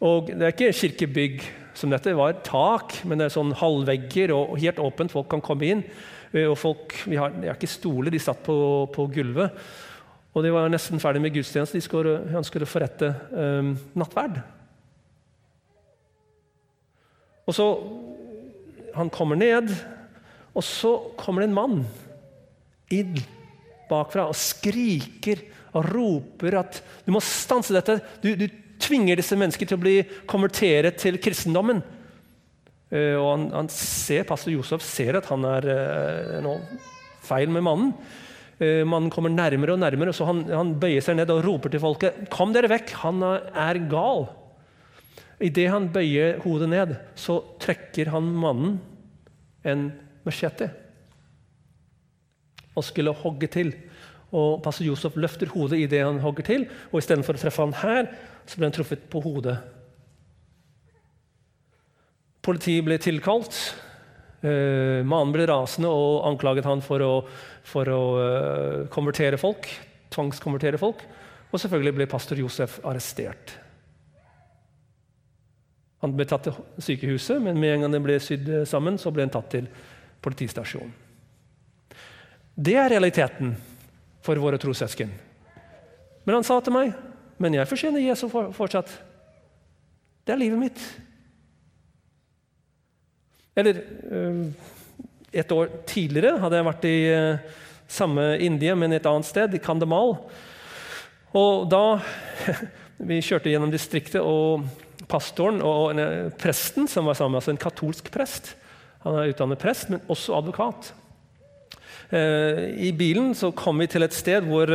Og 0.00 0.30
Det 0.30 0.44
er 0.44 0.54
ikke 0.54 0.72
kirkebygg 0.72 1.42
som 1.74 1.90
dette, 1.90 2.10
det 2.10 2.18
var 2.18 2.38
tak, 2.42 3.04
men 3.04 3.18
det 3.18 3.28
er 3.28 3.34
sånn 3.34 3.54
halvvegger 3.54 4.32
og 4.34 4.58
helt 4.58 4.78
åpent. 4.82 5.12
Folk 5.14 5.28
kan 5.30 5.42
komme 5.42 5.66
inn. 5.66 5.84
Eh, 6.32 6.46
og 6.46 6.58
folk, 6.58 6.94
vi 7.06 7.18
har, 7.18 7.30
Det 7.30 7.48
er 7.48 7.56
ikke 7.56 7.70
stoler, 7.70 8.10
de 8.10 8.22
satt 8.22 8.42
på, 8.44 8.86
på, 8.94 9.06
gulvet. 9.10 9.50
Og 10.34 10.44
de 10.44 10.52
var 10.54 10.68
nesten 10.70 11.00
ferdig 11.02 11.22
med 11.22 11.34
gudstjeneste. 11.34 11.78
De 11.78 11.82
skulle, 11.82 12.20
han 12.30 12.44
skulle 12.46 12.68
forrette 12.68 13.08
um, 13.32 13.72
nattverd. 13.98 14.42
Og 17.48 17.56
så 17.56 17.68
Han 18.98 19.10
kommer 19.14 19.38
ned, 19.38 19.68
og 20.56 20.64
så 20.64 20.90
kommer 21.20 21.44
det 21.44 21.50
en 21.50 21.54
mann 21.54 21.82
inn 22.90 23.18
bakfra 23.88 24.24
og 24.26 24.34
skriker 24.34 25.44
og 25.76 25.86
roper 25.92 26.56
at 26.58 26.80
du 27.06 27.12
må 27.14 27.20
stanse 27.22 27.76
dette. 27.76 27.98
Du, 28.24 28.32
du 28.34 28.48
tvinger 28.82 29.20
disse 29.20 29.36
menneskene 29.38 29.70
til 29.70 29.78
å 29.78 29.82
bli 29.82 29.96
konvertere 30.28 30.92
til 30.98 31.20
kristendommen. 31.22 31.82
Uh, 32.88 33.14
og 33.20 33.28
han, 33.34 33.44
han 33.52 33.68
ser, 33.72 34.24
Pastor 34.28 34.54
Josef 34.54 34.84
ser 34.84 35.18
at 35.20 35.28
han 35.28 35.44
er 35.44 35.68
uh, 35.68 36.38
noe 36.44 36.80
feil 37.28 37.52
med 37.52 37.66
mannen. 37.66 37.92
Uh, 38.58 38.82
mannen 38.88 39.12
kommer 39.14 39.30
nærmere 39.30 39.76
og 39.76 39.82
nærmere, 39.82 40.14
så 40.16 40.26
han, 40.26 40.46
han, 40.48 40.74
bøyer 40.80 41.04
seg 41.04 41.20
ned 41.20 41.30
og 41.30 41.44
roper 41.44 41.70
til 41.70 41.82
folket 41.84 42.24
Kom 42.32 42.54
dere 42.56 42.70
vekk, 42.72 42.96
han 43.04 43.22
er 43.22 43.82
gal. 43.92 44.26
Idet 45.44 45.68
han 45.70 45.88
bøyer 45.94 46.40
hodet 46.42 46.68
ned, 46.72 46.94
så 47.14 47.38
trekker 47.62 48.10
han 48.10 48.30
mannen 48.34 48.78
en 49.66 49.90
machete 50.26 50.70
og 52.78 52.84
skulle 52.86 53.14
hogge 53.24 53.48
til. 53.50 53.72
Og 54.34 54.60
Pastor 54.62 54.86
Josef 54.86 55.16
løfter 55.18 55.50
hodet 55.50 55.80
idet 55.82 56.04
han 56.04 56.20
hogger 56.22 56.46
til, 56.46 56.66
og 56.92 57.00
istedenfor 57.00 57.34
å 57.34 57.42
treffe 57.42 57.64
han 57.64 57.74
her, 57.80 58.10
så 58.46 58.58
ble 58.58 58.68
han 58.68 58.76
truffet 58.76 59.08
på 59.10 59.22
hodet. 59.24 59.56
Politiet 62.46 62.86
ble 62.86 63.00
tilkalt. 63.02 63.58
Uh, 64.38 65.02
mannen 65.02 65.34
ble 65.34 65.48
rasende 65.50 65.90
og 65.90 66.22
anklaget 66.28 66.68
han 66.68 66.84
for 66.86 67.02
å, 67.02 67.12
for 67.66 67.90
å 67.90 68.02
uh, 68.14 68.84
konvertere 68.94 69.40
folk 69.40 69.66
tvangskonvertere 70.14 70.80
folk. 70.80 71.02
Og 71.48 71.62
selvfølgelig 71.62 71.96
ble 71.96 72.08
pastor 72.10 72.40
Josef 72.40 72.78
arrestert. 72.86 73.56
Han 76.02 76.14
ble 76.14 76.26
tatt 76.30 76.46
til 76.46 76.84
sykehuset, 76.84 77.40
men 77.42 77.58
med 77.58 77.74
en 77.74 77.84
gang 77.86 77.96
den 77.96 78.04
ble 78.04 78.18
sydd 78.22 78.48
sammen, 78.70 78.98
så 78.98 79.10
ble 79.14 79.26
han 79.26 79.34
tatt 79.34 79.50
til 79.56 79.66
politistasjonen. 80.22 80.94
Det 82.58 82.74
er 82.74 82.90
realiteten 82.90 83.52
for 84.22 84.38
våre 84.42 84.58
trossøsken. 84.58 85.10
Men 86.26 86.36
han 86.38 86.46
sa 86.46 86.58
til 86.62 86.74
meg 86.74 86.94
men 87.38 87.54
jeg 87.54 87.70
fortjener 87.70 88.02
Jesus 88.02 88.32
fortsatt. 88.56 88.90
Det 90.26 90.34
er 90.34 90.40
livet 90.40 90.60
mitt. 90.60 90.82
Eller 93.58 93.78
eh, 93.78 94.42
et 95.42 95.54
år 95.54 95.70
tidligere 95.88 96.38
hadde 96.42 96.58
jeg 96.58 96.66
vært 96.68 96.88
i 96.88 96.96
eh, 97.12 97.54
samme 97.88 98.26
India, 98.42 98.74
men 98.78 98.94
et 98.94 99.06
annet 99.06 99.26
sted, 99.26 99.54
i 99.54 99.62
Kandamal. 99.62 100.18
Og 101.38 101.70
da 101.70 101.84
Vi 102.98 103.20
kjørte 103.22 103.52
gjennom 103.52 103.70
distriktet, 103.70 104.18
og 104.18 104.64
pastoren 105.08 105.62
og 105.64 105.98
presten 106.40 106.88
som 106.90 107.08
var 107.08 107.16
sammen, 107.18 107.38
altså 107.38 107.54
en 107.54 107.60
katolsk 107.60 108.10
prest 108.12 108.54
Han 109.04 109.16
er 109.16 109.30
utdannet 109.30 109.60
prest, 109.62 109.88
men 109.92 110.02
også 110.10 110.34
advokat. 110.36 110.90
Eh, 112.10 112.64
I 112.88 112.92
bilen 112.92 113.30
så 113.38 113.52
kom 113.56 113.78
vi 113.78 113.86
til 113.88 114.02
et 114.04 114.16
sted 114.16 114.44
hvor 114.48 114.72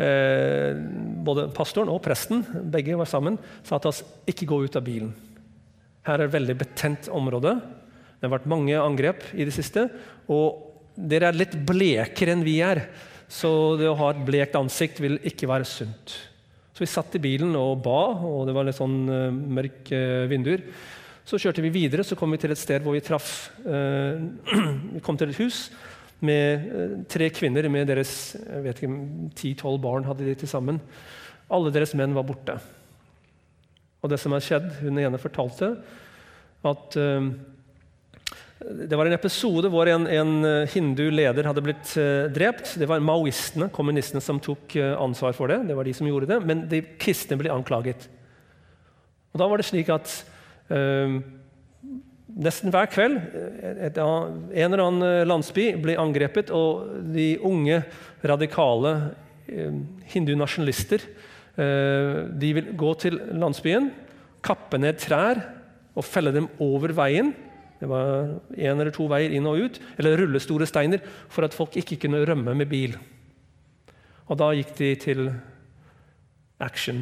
både 0.00 1.42
pastoren 1.52 1.90
og 1.92 1.98
presten 2.00 2.40
begge 2.72 2.96
var 2.96 3.08
sammen, 3.08 3.34
sa 3.66 3.76
til 3.76 3.90
oss 3.90 4.00
ikke 4.30 4.46
gå 4.48 4.62
ut 4.64 4.78
av 4.78 4.84
bilen. 4.86 5.10
Her 6.06 6.22
er 6.22 6.28
et 6.28 6.34
veldig 6.36 6.56
betent 6.62 7.10
område. 7.12 7.58
Det 8.20 8.28
har 8.28 8.34
vært 8.34 8.50
mange 8.52 8.76
angrep 8.76 9.24
i 9.32 9.46
det 9.48 9.54
siste. 9.56 9.86
Og 10.32 10.96
dere 10.96 11.30
er 11.30 11.38
litt 11.38 11.56
blekere 11.68 12.34
enn 12.34 12.44
vi 12.44 12.58
er, 12.64 12.84
så 13.30 13.76
det 13.80 13.88
å 13.88 13.98
ha 14.00 14.10
et 14.12 14.24
blekt 14.26 14.56
ansikt 14.58 15.00
vil 15.00 15.20
ikke 15.28 15.48
være 15.50 15.68
sunt. 15.68 16.16
Så 16.80 16.86
vi 16.86 16.94
satt 16.94 17.16
i 17.18 17.20
bilen 17.20 17.50
og 17.60 17.82
ba, 17.84 17.98
og 18.24 18.46
det 18.48 18.54
var 18.56 18.64
litt 18.64 18.78
sånn 18.78 19.02
uh, 19.04 19.26
mørke 19.28 19.98
vinduer. 20.30 20.62
Så 21.28 21.36
kjørte 21.36 21.60
vi 21.60 21.68
videre, 21.74 22.00
så 22.08 22.16
kom 22.16 22.32
vi 22.32 22.38
til 22.40 22.54
et 22.54 22.60
sted 22.60 22.80
hvor 22.80 22.96
vi 22.96 23.02
traff 23.04 23.50
uh, 23.66 24.16
Vi 24.94 25.02
kom 25.04 25.18
til 25.20 25.28
et 25.28 25.40
hus 25.42 25.58
med 26.24 26.64
uh, 26.72 26.94
tre 27.04 27.28
kvinner 27.36 27.68
med 27.68 27.84
deres 27.92 28.14
jeg 28.38 28.64
vet 28.64 28.80
ikke, 28.80 28.96
10-12 29.60 29.76
barn. 29.84 30.08
hadde 30.08 30.24
de 30.24 30.38
til 30.40 30.48
sammen. 30.48 30.80
Alle 31.52 31.74
deres 31.76 31.92
menn 32.00 32.16
var 32.16 32.24
borte. 32.24 32.56
Og 34.00 34.08
det 34.08 34.22
som 34.24 34.32
har 34.32 34.40
skjedd, 34.40 34.72
Hun 34.80 35.04
ene 35.04 35.20
fortalte 35.20 35.74
at 36.64 36.96
det 38.60 38.96
var 38.96 39.08
en 39.08 39.16
episode 39.16 39.70
hvor 39.72 39.88
en, 39.88 40.04
en 40.04 40.32
eh, 40.44 40.68
hindu 40.74 41.06
leder 41.14 41.46
hadde 41.48 41.62
blitt 41.64 41.94
uh, 41.96 42.28
drept. 42.32 42.74
Det 42.76 42.88
var 42.88 43.00
maoistene, 43.00 43.70
kommunistene, 43.72 44.20
som 44.20 44.40
tok 44.42 44.76
uh, 44.76 44.98
ansvar 45.00 45.32
for 45.36 45.48
det. 45.48 45.62
Det 45.70 45.76
var 45.78 45.88
de 45.88 45.94
som 45.96 46.08
gjorde 46.08 46.28
det, 46.28 46.40
Men 46.44 46.66
de 46.68 46.82
kristne 47.00 47.38
ble 47.40 47.52
anklaget. 47.54 48.04
Og 49.32 49.40
Da 49.40 49.48
var 49.48 49.60
det 49.60 49.68
slik 49.70 49.88
at 49.94 50.12
uh, 50.68 51.16
nesten 52.36 52.74
hver 52.74 52.92
kveld 52.92 53.16
et, 53.88 53.96
en 53.96 54.52
eller 54.52 54.84
annen 54.84 55.24
landsby 55.30 55.70
ble 55.80 55.96
angrepet, 55.98 56.52
og 56.52 57.00
de 57.16 57.32
unge, 57.40 57.80
radikale 58.20 58.92
hindunasjonalister 60.12 61.02
de 61.56 62.50
vil 62.54 62.68
gå 62.78 62.92
til 63.02 63.16
landsbyen, 63.34 63.88
kappe 64.46 64.78
ned 64.78 65.00
trær 65.02 65.40
og 65.98 66.06
felle 66.06 66.30
dem 66.36 66.46
over 66.62 66.94
veien 66.94 67.32
det 67.80 67.88
var 67.88 68.34
én 68.52 68.76
eller 68.76 68.92
to 68.92 69.06
veier 69.08 69.32
inn 69.32 69.48
og 69.48 69.62
ut, 69.64 69.80
eller 69.96 70.18
rullestore 70.20 70.68
steiner, 70.68 71.00
for 71.32 71.46
at 71.46 71.56
folk 71.56 71.78
ikke 71.80 71.96
kunne 72.02 72.20
rømme 72.28 72.52
med 72.54 72.68
bil. 72.68 72.98
Og 74.28 74.36
da 74.38 74.50
gikk 74.54 74.74
de 74.78 74.90
til 75.00 75.30
action 76.60 77.00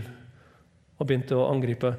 og 0.98 1.06
begynte 1.06 1.34
å 1.34 1.48
angripe. 1.50 1.92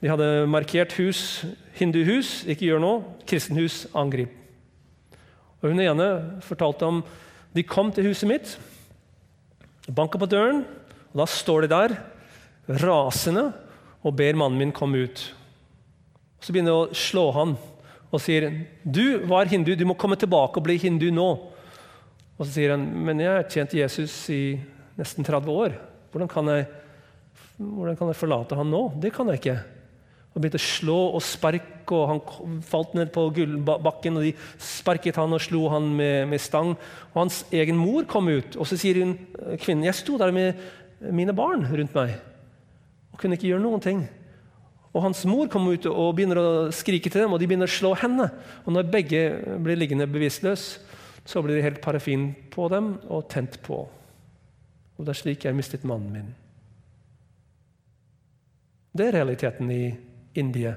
De 0.00 0.10
hadde 0.12 0.48
markert 0.52 0.92
hus, 1.00 1.46
hinduhus, 1.78 2.42
ikke 2.48 2.68
gjør 2.68 2.82
noe, 2.82 3.04
kristenhus, 3.28 3.84
angrip. 3.96 4.32
Og 5.62 5.72
Hun 5.72 5.80
ene 5.80 6.08
fortalte 6.44 6.88
om 6.88 7.00
de 7.56 7.64
kom 7.64 7.88
til 7.92 8.10
huset 8.10 8.28
mitt, 8.28 8.52
banka 9.88 10.20
på 10.20 10.28
døren, 10.28 10.60
og 11.12 11.22
da 11.22 11.26
står 11.30 11.64
de 11.64 11.72
der, 11.72 11.96
rasende, 12.84 13.48
og 14.04 14.14
ber 14.18 14.36
mannen 14.36 14.60
min 14.60 14.76
komme 14.76 15.06
ut. 15.08 15.22
Så 16.44 16.52
begynner 16.52 16.74
de 16.74 16.84
å 16.84 17.00
slå 17.00 17.30
han 17.32 17.56
og 18.12 18.22
sier 18.22 18.48
du 18.82 19.26
var 19.28 19.50
hindu, 19.50 19.74
du 19.74 19.86
må 19.88 19.96
komme 19.98 20.18
tilbake 20.18 20.60
og 20.60 20.66
bli 20.66 20.78
hindu 20.80 21.08
nå. 21.14 21.28
Og 22.36 22.44
så 22.44 22.50
sier 22.52 22.74
han 22.74 22.84
men 23.06 23.22
jeg 23.22 23.32
har 23.32 23.48
tjent 23.50 23.76
Jesus 23.76 24.14
i 24.32 24.42
nesten 24.96 25.26
30 25.26 25.52
år. 25.52 25.78
Hvordan 26.12 26.30
kan 26.30 26.50
jeg, 26.52 26.68
hvordan 27.58 27.96
kan 27.98 28.12
jeg 28.12 28.20
forlate 28.20 28.58
han 28.58 28.70
nå? 28.72 28.84
Det 29.02 29.12
kan 29.14 29.28
jeg 29.32 29.42
ikke. 29.42 29.56
Og 30.36 30.42
begynte 30.42 30.60
å 30.60 30.66
slå 30.66 30.98
og 31.16 31.24
sparke, 31.24 31.96
og 31.96 32.10
han 32.10 32.60
falt 32.66 32.96
ned 32.96 33.08
på 33.14 33.28
bakken. 33.64 34.18
og 34.18 34.26
De 34.26 34.34
sparket 34.60 35.16
han 35.16 35.32
og 35.32 35.42
slo 35.44 35.64
han 35.72 35.88
med, 35.96 36.26
med, 36.28 36.42
stang. 36.42 36.74
Og 37.12 37.20
Hans 37.22 37.42
egen 37.54 37.78
mor 37.80 38.04
kom 38.08 38.28
ut, 38.28 38.56
og 38.56 38.68
så 38.68 38.78
sier 38.80 39.00
hun, 39.00 39.16
kvinnen 39.62 39.88
jeg 39.88 39.96
sto 39.96 40.18
der 40.20 40.34
med 40.36 40.60
mine 41.12 41.34
barn 41.36 41.64
rundt 41.68 41.92
meg 41.96 42.16
og 43.16 43.20
kunne 43.20 43.36
ikke 43.38 43.48
gjøre 43.48 43.64
noen 43.64 43.80
ting. 43.80 44.02
Og 44.96 45.02
hans 45.04 45.26
mor 45.28 45.50
kommer 45.52 45.76
ut 45.76 45.86
og 45.90 46.14
begynner 46.16 46.40
å 46.40 46.48
skrike 46.72 47.10
til 47.12 47.26
dem, 47.26 47.34
og 47.36 47.40
de 47.42 47.48
begynner 47.50 47.68
å 47.68 47.76
slå 47.76 47.92
henne. 48.00 48.30
Og 48.64 48.72
når 48.72 48.88
begge 48.88 49.22
blir 49.60 49.76
liggende 49.76 50.08
bevisstløse, 50.08 50.80
så 51.26 51.42
blir 51.42 51.58
det 51.58 51.66
helt 51.66 51.82
parafin 51.84 52.30
på 52.54 52.68
dem 52.72 52.94
og 53.12 53.26
tent 53.28 53.58
på. 53.66 53.82
Og 54.96 55.04
det 55.04 55.12
er 55.12 55.18
slik 55.20 55.44
jeg 55.44 55.56
mistet 55.58 55.84
mannen 55.84 56.12
min. 56.14 56.28
Det 58.96 59.10
er 59.10 59.18
realiteten 59.18 59.68
i 59.74 59.90
India 60.38 60.72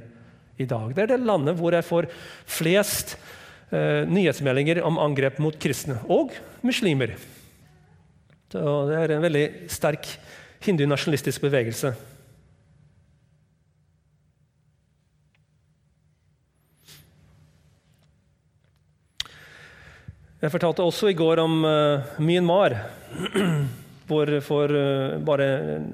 i 0.59 0.67
dag. 0.67 0.91
Det 0.91 1.05
er 1.05 1.13
det 1.13 1.21
landet 1.23 1.55
hvor 1.55 1.77
jeg 1.77 1.87
får 1.87 2.09
flest 2.49 3.15
eh, 3.71 4.03
nyhetsmeldinger 4.09 4.81
om 4.83 4.99
angrep 4.99 5.39
mot 5.39 5.55
kristne 5.61 6.01
og 6.11 6.33
muslimer. 6.65 7.15
Det 8.49 8.97
er 8.97 9.13
en 9.15 9.23
veldig 9.23 9.45
sterk 9.71 10.09
hindunasjonalistisk 10.65 11.45
bevegelse. 11.45 11.93
Jeg 20.39 20.53
fortalte 20.53 20.85
også 20.87 21.09
i 21.11 21.17
går 21.19 21.41
om 21.43 21.65
uh, 21.67 22.19
Myanmar, 22.23 22.71
hvor 24.07 24.29
for 24.39 24.71
uh, 24.71 25.17
bare 25.27 25.47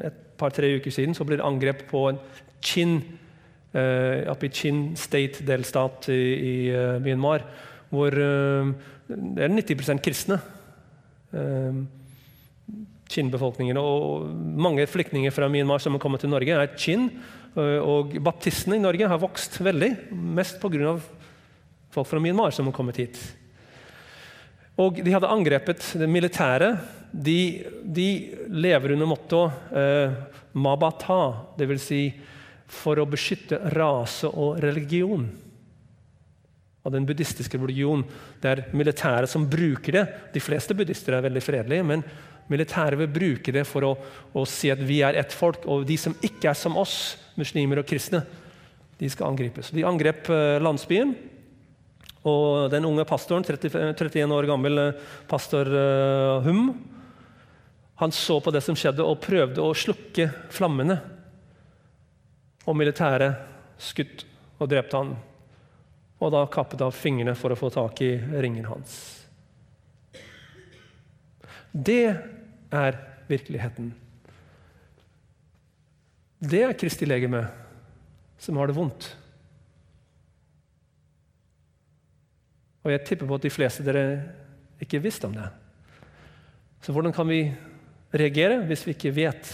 et 0.05 0.17
par-tre 0.38 0.67
uker 0.77 0.93
siden 0.93 1.15
så 1.17 1.25
ble 1.25 1.39
det 1.39 1.45
angrep 1.47 1.79
på 1.89 2.03
en 2.12 2.19
Chin, 2.62 2.99
uh, 3.73 4.21
oppe 4.29 4.45
i 4.45 4.51
Chin 4.53 4.91
State-delstat 5.01 6.12
i, 6.13 6.19
i 6.45 6.58
Myanmar, 7.01 7.41
hvor 7.89 8.13
det 8.13 9.45
er 9.45 9.53
90% 9.53 10.01
kristne. 10.03 10.38
Chin-befolkningen. 13.13 13.77
Og 13.77 14.25
mange 14.65 14.86
flyktninger 14.89 15.34
fra 15.34 15.47
Myanmar 15.49 15.81
som 15.81 15.95
har 15.95 16.03
kommet 16.03 16.25
til 16.25 16.34
Norge, 16.34 16.58
er 16.58 16.73
Chin. 16.81 17.08
Og 17.55 18.17
baptistene 18.25 18.79
i 18.79 18.84
Norge 18.84 19.08
har 19.08 19.21
vokst 19.21 19.62
veldig, 19.63 19.91
mest 20.12 20.60
pga. 20.60 20.97
folk 21.93 22.10
fra 22.10 22.19
Myanmar 22.19 22.51
som 22.58 22.65
har 22.69 22.75
kommet 22.75 23.01
hit. 23.03 23.21
Og 24.81 24.99
de 24.99 25.13
hadde 25.13 25.31
angrepet 25.31 25.85
det 25.99 26.07
militære. 26.11 26.73
De, 27.15 27.39
de 27.83 28.07
lever 28.51 28.95
under 28.95 29.07
motto 29.07 29.45
eh, 29.71 30.15
mabata, 30.59 31.19
dvs. 31.55 31.85
Si 31.85 32.01
for 32.75 32.99
å 32.99 33.07
beskytte 33.07 33.59
rase 33.75 34.27
og 34.27 34.59
religion. 34.63 35.25
Og 36.85 36.93
den 36.93 37.05
buddhistiske 37.07 37.59
religion. 37.61 38.03
Det 38.41 38.51
er 38.51 38.63
militæret 38.77 39.31
som 39.31 39.47
bruker 39.49 39.99
det. 39.99 40.05
De 40.33 40.43
fleste 40.43 40.75
buddhister 40.77 41.15
er 41.15 41.25
veldig 41.25 41.43
fredelige, 41.45 41.85
men 41.88 42.03
militæret 42.51 42.99
vil 42.99 43.13
bruke 43.13 43.53
det 43.53 43.63
for 43.69 43.88
å, 43.88 43.93
å 44.38 44.43
si 44.49 44.69
at 44.73 44.81
vi 44.85 44.99
er 45.05 45.17
ett 45.17 45.33
folk, 45.33 45.63
og 45.65 45.85
de 45.88 45.97
som 45.97 46.13
ikke 46.25 46.51
er 46.51 46.57
som 46.57 46.75
oss, 46.77 47.15
muslimer 47.39 47.81
og 47.81 47.88
kristne, 47.89 48.21
de 48.99 49.09
skal 49.11 49.31
angripes. 49.31 49.71
De 49.75 49.83
angrep 49.88 50.29
eh, 50.31 50.57
landsbyen. 50.63 51.15
Og 52.25 52.71
den 52.73 52.88
unge 52.88 53.05
pastoren, 53.05 53.45
30, 53.45 53.93
31 53.93 54.33
år 54.33 54.47
gammel 54.49 54.81
eh, 54.81 55.01
pastor 55.29 55.69
uh, 55.69 56.45
Hum, 56.45 56.71
han 58.01 58.11
så 58.11 58.39
på 58.43 58.51
det 58.51 58.63
som 58.65 58.75
skjedde, 58.75 59.05
og 59.05 59.21
prøvde 59.23 59.63
å 59.63 59.75
slukke 59.77 60.27
flammene. 60.51 60.97
Og 62.65 62.75
militæret 62.75 63.45
skutt 63.79 64.25
og 64.57 64.71
drepte 64.71 64.99
han. 64.99 65.13
Og 66.19 66.33
da 66.33 66.41
kappet 66.51 66.81
av 66.83 66.95
fingrene 66.95 67.35
for 67.38 67.53
å 67.53 67.59
få 67.59 67.69
tak 67.71 68.01
i 68.03 68.15
ringen 68.41 68.65
hans. 68.67 68.97
Det 71.71 72.15
er 72.71 72.97
virkeligheten. 73.29 73.93
Det 76.39 76.61
er 76.65 76.75
Kristi 76.77 77.07
legeme 77.07 77.45
som 78.41 78.57
har 78.59 78.69
det 78.69 78.77
vondt. 78.77 79.13
Og 82.86 82.91
jeg 82.93 83.06
tipper 83.08 83.28
på 83.28 83.39
at 83.39 83.45
de 83.48 83.54
fleste 83.54 83.82
av 83.82 83.89
dere 83.89 84.04
ikke 84.84 85.02
visste 85.02 85.26
om 85.26 85.34
det. 85.34 85.48
Så 86.86 86.93
hvordan 86.93 87.15
kan 87.15 87.28
vi 87.28 87.48
reagere 88.15 88.62
hvis 88.67 88.86
vi 88.88 88.95
ikke 88.95 89.13
vet. 89.15 89.50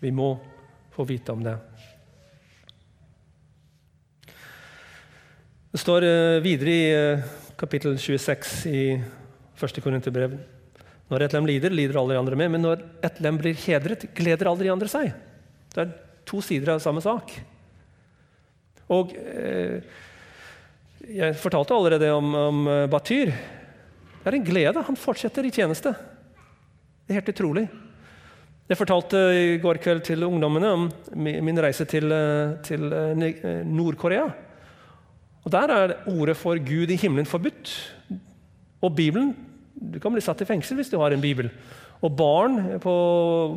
Vi 0.00 0.12
må 0.14 0.36
få 0.94 1.06
vite 1.08 1.34
om 1.34 1.42
det. 1.44 1.56
Det 5.72 5.82
står 5.82 6.06
eh, 6.08 6.42
videre 6.44 6.72
i 6.72 6.84
eh, 6.94 7.24
kapittel 7.58 7.98
26 8.00 8.52
i 8.70 8.84
1. 8.96 9.82
Korinterbrev 9.84 10.36
når 11.06 11.22
et 11.22 11.36
lem 11.36 11.46
lider, 11.46 11.70
lider 11.70 12.00
alle 12.00 12.16
de 12.16 12.18
andre 12.18 12.38
med, 12.38 12.50
men 12.50 12.64
når 12.64 12.80
et 13.06 13.20
lem 13.22 13.36
blir 13.38 13.54
hedret, 13.62 14.08
gleder 14.16 14.48
alle 14.50 14.64
de 14.64 14.72
andre 14.72 14.88
seg. 14.90 15.12
Det 15.70 15.84
er 15.84 15.92
to 16.26 16.40
sider 16.42 16.72
av 16.72 16.80
samme 16.82 17.02
sak. 17.04 17.30
Og 18.90 19.12
eh, 19.14 19.84
Jeg 21.06 21.36
fortalte 21.38 21.70
allerede 21.70 22.08
om, 22.10 22.32
om 22.34 22.64
eh, 22.66 22.88
Batyr. 22.90 23.30
Det 23.30 24.26
er 24.26 24.34
en 24.34 24.46
glede. 24.46 24.82
Han 24.88 24.96
fortsetter 24.98 25.46
i 25.46 25.52
tjeneste. 25.54 25.92
Det 25.94 27.14
er 27.14 27.20
helt 27.20 27.30
utrolig. 27.30 27.62
Jeg 28.66 28.78
fortalte 28.80 29.20
i 29.38 29.60
går 29.62 29.78
kveld 29.78 30.02
til 30.08 30.26
ungdommene 30.26 30.72
om 30.74 30.88
min 31.14 31.62
reise 31.62 31.86
til, 31.86 32.10
eh, 32.10 32.56
til 32.66 32.90
eh, 32.90 33.62
Nord-Korea. 33.62 34.24
Og 35.46 35.52
Der 35.54 35.70
er 35.76 35.94
ordet 36.10 36.36
for 36.36 36.58
Gud 36.58 36.90
i 36.90 36.98
himmelen 36.98 37.26
forbudt. 37.26 37.70
Og 38.82 38.96
Bibelen 38.96 39.30
du 39.76 40.00
kan 40.00 40.10
bli 40.10 40.24
satt 40.24 40.40
i 40.42 40.48
fengsel 40.48 40.80
hvis 40.80 40.90
du 40.90 40.98
har 40.98 41.14
en 41.14 41.22
bibel. 41.22 41.52
Og 42.04 42.12
barn 42.12 42.58
på 42.82 42.94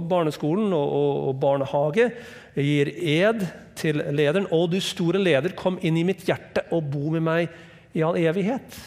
barneskolen 0.10 0.72
og, 0.76 0.94
og, 1.00 1.18
og 1.30 1.40
barnehage 1.42 2.08
gir 2.56 2.92
ed 2.96 3.44
til 3.80 4.00
lederen. 4.16 4.48
Og 4.56 4.70
du 4.72 4.80
store 4.84 5.22
leder, 5.22 5.56
kom 5.58 5.80
inn 5.84 6.00
i 6.00 6.06
mitt 6.08 6.24
hjerte 6.28 6.66
og 6.76 6.88
bo 6.94 7.12
med 7.16 7.26
meg 7.26 7.98
i 7.98 8.04
all 8.06 8.18
evighet. 8.20 8.80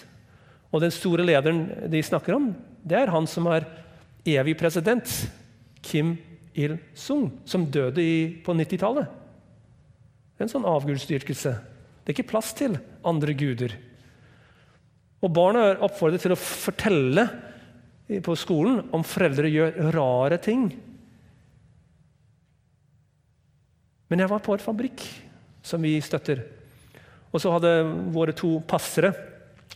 Og 0.72 0.80
den 0.84 0.94
store 0.94 1.26
lederen 1.26 1.66
de 1.92 2.00
snakker 2.04 2.36
om, 2.38 2.52
det 2.82 2.98
er 2.98 3.12
han 3.12 3.28
som 3.28 3.46
er 3.52 3.68
evig 4.28 4.56
president. 4.58 5.08
Kim 5.82 6.16
Il-sung, 6.54 7.30
som 7.48 7.64
døde 7.72 8.02
i, 8.04 8.16
på 8.44 8.54
90-tallet. 8.54 9.08
En 10.42 10.50
sånn 10.50 10.66
avgudsdyrkelse. 10.68 11.52
Det 12.02 12.10
er 12.10 12.16
ikke 12.16 12.32
plass 12.32 12.50
til 12.58 12.76
andre 13.06 13.34
guder. 13.38 13.74
Og 15.22 15.30
Barna 15.32 15.68
er 15.70 15.82
oppfordret 15.86 16.24
til 16.24 16.34
å 16.34 16.40
fortelle 16.40 17.24
på 18.20 18.34
skolen 18.36 18.82
om 18.94 19.04
foreldre 19.06 19.50
gjør 19.50 19.78
rare 19.94 20.38
ting. 20.42 20.66
Men 24.12 24.20
jeg 24.20 24.28
var 24.28 24.42
på 24.44 24.56
et 24.56 24.64
fabrikk 24.64 25.04
som 25.64 25.82
vi 25.84 25.94
støtter. 26.04 26.42
Og 27.32 27.40
så 27.40 27.52
hadde 27.54 27.70
våre 28.12 28.34
to 28.36 28.58
passere 28.68 29.14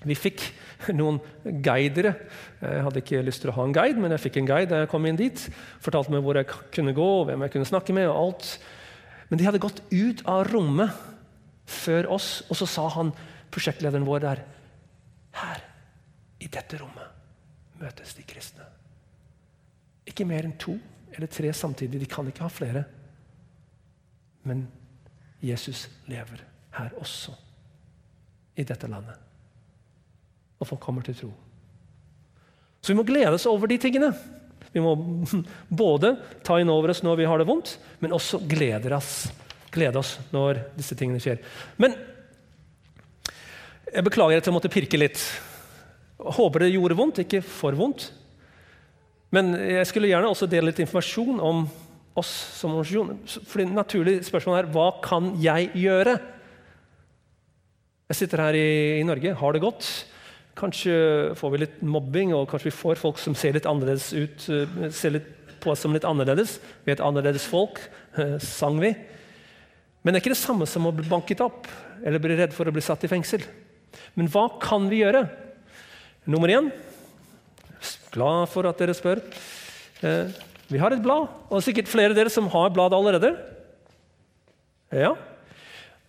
Vi 0.04 0.12
fikk 0.14 0.42
noen 0.92 1.16
guidere. 1.64 2.12
Jeg 2.60 2.82
hadde 2.84 3.00
ikke 3.00 3.22
lyst 3.24 3.40
til 3.42 3.50
å 3.50 3.54
ha 3.56 3.64
en 3.64 3.72
guide, 3.74 3.96
men 3.96 4.12
jeg 4.12 4.26
fikk 4.26 4.36
en 4.42 4.48
guide 4.50 4.68
da 4.70 4.82
jeg 4.82 4.90
kom 4.92 5.06
inn 5.08 5.16
dit. 5.18 5.40
Fortalte 5.82 6.12
meg 6.12 6.20
hvor 6.22 6.36
jeg 6.36 6.50
kunne 6.76 6.94
gå, 6.94 7.08
hvem 7.26 7.46
jeg 7.46 7.54
kunne 7.54 7.68
snakke 7.70 7.96
med. 7.96 8.10
og 8.10 8.18
alt. 8.20 8.50
Men 9.30 9.40
de 9.40 9.46
hadde 9.48 9.62
gått 9.62 9.80
ut 9.88 10.20
av 10.28 10.44
rommet 10.52 10.92
før 11.66 12.12
oss, 12.14 12.44
og 12.50 12.60
så 12.60 12.68
sa 12.70 12.86
han, 12.94 13.10
prosjektlederen 13.50 14.06
vår 14.06 14.22
der 14.22 14.44
her, 15.40 15.64
i 16.38 16.48
dette 16.52 16.78
rommet, 16.78 17.15
møtes 17.80 18.14
de 18.16 18.24
kristne. 18.26 18.66
Ikke 20.06 20.26
mer 20.28 20.46
enn 20.46 20.56
to 20.60 20.76
eller 21.16 21.30
tre 21.32 21.52
samtidig. 21.56 22.00
De 22.00 22.08
kan 22.10 22.26
ikke 22.28 22.44
ha 22.44 22.50
flere. 22.52 22.84
Men 24.46 24.66
Jesus 25.42 25.86
lever 26.10 26.44
her 26.76 26.92
også, 27.00 27.32
i 28.56 28.64
dette 28.64 28.88
landet. 28.88 29.16
Og 30.60 30.68
folk 30.68 30.80
kommer 30.80 31.04
til 31.04 31.16
tro. 31.16 31.30
Så 32.80 32.92
vi 32.92 32.96
må 32.98 33.04
glede 33.08 33.34
oss 33.34 33.48
over 33.50 33.68
de 33.68 33.78
tingene. 33.80 34.12
Vi 34.72 34.82
må 34.84 34.94
både 35.84 36.14
ta 36.46 36.60
inn 36.60 36.72
over 36.72 36.92
oss 36.92 37.02
når 37.04 37.20
vi 37.20 37.28
har 37.28 37.40
det 37.40 37.48
vondt, 37.48 37.76
men 38.00 38.14
også 38.16 38.42
glede 38.48 38.92
oss, 38.96 39.26
glede 39.74 40.00
oss 40.00 40.16
når 40.32 40.62
disse 40.76 40.96
tingene 40.98 41.20
skjer. 41.22 41.42
Men 41.82 41.96
jeg 43.92 44.04
beklager 44.06 44.40
at 44.40 44.48
jeg 44.48 44.54
måtte 44.54 44.72
pirke 44.72 45.00
litt. 45.00 45.20
Håper 46.36 46.64
det 46.64 46.74
gjorde 46.74 46.96
vondt, 46.98 47.22
ikke 47.22 47.42
for 47.44 47.76
vondt. 47.78 48.08
Men 49.34 49.54
jeg 49.58 49.86
skulle 49.90 50.10
gjerne 50.10 50.30
også 50.30 50.48
dele 50.50 50.70
litt 50.70 50.80
informasjon 50.82 51.40
om 51.42 51.66
oss 52.16 52.32
som 52.56 52.74
organisasjon. 52.74 53.44
For 53.48 53.60
det 53.60 53.68
naturlige 53.74 54.26
spørsmålet 54.26 54.64
er 54.64 54.74
hva 54.74 54.88
kan 55.04 55.34
jeg 55.42 55.70
gjøre? 55.76 56.16
Jeg 58.06 58.20
sitter 58.20 58.44
her 58.44 58.56
i, 58.56 58.68
i, 59.00 59.06
Norge, 59.06 59.34
har 59.34 59.56
det 59.56 59.64
godt. 59.64 59.88
Kanskje 60.56 60.94
får 61.36 61.52
vi 61.52 61.62
litt 61.64 61.80
mobbing, 61.84 62.32
og 62.36 62.46
kanskje 62.48 62.70
vi 62.70 62.78
får 62.78 63.00
folk 63.00 63.18
som 63.20 63.34
ser 63.36 63.56
litt 63.56 63.66
annerledes 63.68 64.12
ut, 64.14 64.46
eh, 64.54 64.86
ser 64.94 65.16
litt 65.18 65.32
på 65.60 65.72
oss 65.72 65.82
som 65.84 65.92
litt 65.92 66.06
annerledes. 66.06 66.56
Vi 66.84 66.94
er 66.94 66.96
et 66.96 67.04
annerledes 67.04 67.48
folk, 67.50 67.82
eh, 68.20 68.38
sang 68.40 68.78
vi. 68.80 68.94
Men 70.02 70.14
det 70.14 70.20
er 70.20 70.24
ikke 70.24 70.36
det 70.36 70.44
samme 70.44 70.68
som 70.70 70.86
å 70.86 70.94
bli 70.94 71.08
banket 71.10 71.42
opp 71.44 71.66
eller 72.06 72.22
bli 72.22 72.36
redd 72.38 72.54
for 72.54 72.68
å 72.68 72.72
bli 72.72 72.84
satt 72.84 73.04
i 73.04 73.10
fengsel. 73.10 73.42
Men 74.14 74.30
hva 74.30 74.46
kan 74.62 74.86
vi 74.88 75.02
gjøre? 75.02 75.24
Nummer 76.26 76.50
én 76.50 76.72
Glad 78.10 78.48
for 78.48 78.66
at 78.66 78.78
dere 78.80 78.94
spør. 78.96 79.20
Eh, 80.02 80.32
vi 80.72 80.80
har 80.80 80.94
et 80.94 81.02
blad, 81.02 81.28
og 81.52 81.62
sikkert 81.62 81.90
flere 81.90 82.10
av 82.10 82.16
dere 82.16 82.32
som 82.32 82.48
har 82.50 82.72
blad 82.74 82.94
allerede. 82.96 83.34
Ja. 84.90 85.12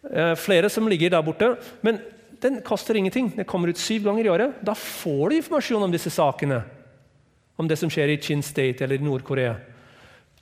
Eh, 0.08 0.34
flere 0.40 0.72
som 0.72 0.88
ligger 0.88 1.12
der 1.12 1.26
borte. 1.26 1.52
Men 1.84 2.00
den 2.42 2.62
koster 2.66 2.96
ingenting. 2.96 3.34
Den 3.36 3.46
kommer 3.46 3.70
ut 3.70 3.78
syv 3.78 4.08
ganger 4.08 4.26
i 4.26 4.32
året. 4.32 4.64
Da 4.64 4.74
får 4.74 5.30
du 5.30 5.36
informasjon 5.36 5.84
om 5.84 5.92
disse 5.92 6.10
sakene. 6.10 6.64
Om 7.60 7.68
det 7.68 7.78
som 7.78 7.92
skjer 7.92 8.14
i 8.14 8.22
Chin 8.22 8.42
State 8.42 8.86
eller 8.86 8.98
i 8.98 9.04
Nord-Korea. 9.04 9.58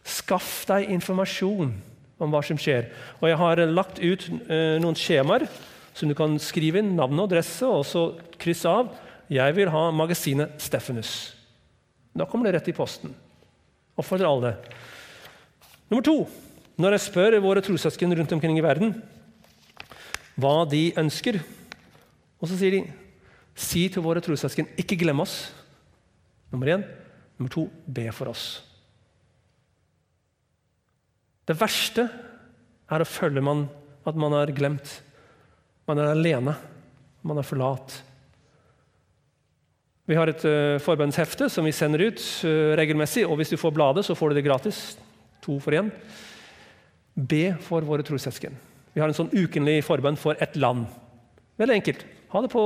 Skaff 0.05 0.67
deg 0.69 0.91
informasjon 0.93 1.73
om 2.21 2.31
hva 2.31 2.43
som 2.45 2.59
skjer. 2.61 2.91
Og 3.19 3.27
jeg 3.31 3.41
har 3.41 3.63
lagt 3.67 3.99
ut 3.99 4.29
eh, 4.29 4.77
noen 4.79 4.95
skjemaer 4.95 5.49
som 5.95 6.11
du 6.11 6.15
kan 6.15 6.38
skrive 6.39 6.79
inn 6.79 6.93
navn 6.95 7.17
og 7.19 7.31
adresse 7.31 7.65
og 7.65 7.83
så 7.88 8.11
krysse 8.39 8.69
av 8.69 8.93
'Jeg 9.29 9.55
vil 9.55 9.69
ha 9.69 9.91
magasinet 9.91 10.59
Steffenus'. 10.59 11.33
Da 12.15 12.25
kommer 12.25 12.45
det 12.45 12.59
rett 12.59 12.67
i 12.67 12.73
posten. 12.73 13.13
Oppfordrer 13.97 14.27
alle. 14.27 14.57
Nummer 15.89 16.03
to. 16.03 16.29
Når 16.77 16.91
jeg 16.91 17.05
spør 17.07 17.39
våre 17.39 17.61
trossøsken 17.61 18.17
rundt 18.17 18.31
omkring 18.35 18.57
i 18.57 18.63
verden 18.63 19.01
hva 20.35 20.65
de 20.67 20.91
ønsker, 20.99 21.39
og 22.41 22.49
så 22.49 22.57
sier 22.59 22.71
de 22.71 22.93
Si 23.55 23.85
til 23.88 24.03
våre 24.03 24.19
trossøsken 24.19 24.67
ikke 24.75 24.97
glem 24.99 25.21
oss. 25.23 25.53
Nummer 26.51 26.67
én. 26.73 26.81
Nummer 27.38 27.51
to 27.53 27.69
be 27.88 28.09
for 28.11 28.27
oss. 28.27 28.59
Det 31.47 31.55
verste 31.55 32.03
er 32.91 32.99
å 32.99 33.07
føle 33.07 33.39
man, 33.39 33.69
at 34.03 34.19
man 34.19 34.35
er 34.35 34.51
glemt. 34.51 34.97
Man 35.88 36.01
er 36.03 36.11
alene. 36.11 36.57
Man 37.23 37.39
er 37.39 37.47
forlat. 37.47 37.95
Vi 40.05 40.17
har 40.17 40.29
et 40.29 40.43
uh, 40.45 40.77
forbønnshefte 40.85 41.47
som 41.49 41.65
vi 41.65 41.73
sender 41.73 42.03
ut 42.05 42.21
uh, 42.45 42.75
regelmessig. 42.77 43.23
og 43.25 43.39
Hvis 43.39 43.55
du 43.55 43.57
får 43.57 43.73
bladet, 43.73 44.05
så 44.05 44.13
får 44.17 44.31
du 44.31 44.37
det 44.37 44.45
gratis. 44.45 44.97
To 45.45 45.57
for 45.59 45.73
én. 45.73 45.89
Be 47.15 47.55
for 47.65 47.85
våre 47.85 48.05
trossøsken. 48.05 48.53
Vi 48.93 49.01
har 49.01 49.09
en 49.09 49.17
sånn 49.17 49.33
ukenlig 49.33 49.81
forbønn 49.87 50.19
for 50.19 50.37
et 50.41 50.53
land. 50.61 50.85
Veldig 51.57 51.79
enkelt. 51.79 52.05
Ha 52.35 52.41
det 52.43 52.51
på 52.53 52.65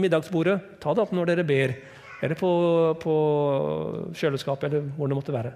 middagsbordet. 0.00 0.56
Ta 0.80 0.94
det 0.94 1.04
opp 1.04 1.12
når 1.14 1.32
dere 1.32 1.44
ber. 1.46 1.76
Eller 2.22 2.38
på, 2.38 2.50
på 3.02 3.14
kjøleskapet, 4.16 4.68
eller 4.70 4.88
hvor 4.96 5.10
det 5.10 5.18
måtte 5.18 5.34
være. 5.34 5.52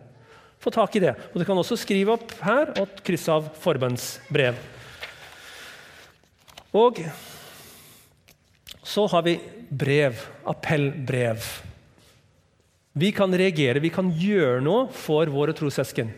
Få 0.60 0.72
tak 0.74 0.96
i 0.98 1.04
det. 1.04 1.14
Og 1.32 1.40
Du 1.40 1.46
kan 1.48 1.58
også 1.58 1.78
skrive 1.78 2.16
opp 2.16 2.32
her 2.42 2.74
og 2.82 3.00
krysse 3.06 3.32
av 3.32 3.48
forbønnsbrev. 3.62 4.58
Og 6.76 7.00
så 8.86 9.06
har 9.10 9.24
vi 9.26 9.38
brev, 9.70 10.18
appellbrev. 10.46 11.42
Vi 12.96 13.10
kan 13.12 13.32
reagere, 13.34 13.82
vi 13.82 13.92
kan 13.92 14.08
gjøre 14.08 14.62
noe 14.64 14.86
for 14.92 15.28
våre 15.28 15.52
trossøsken. 15.56 16.12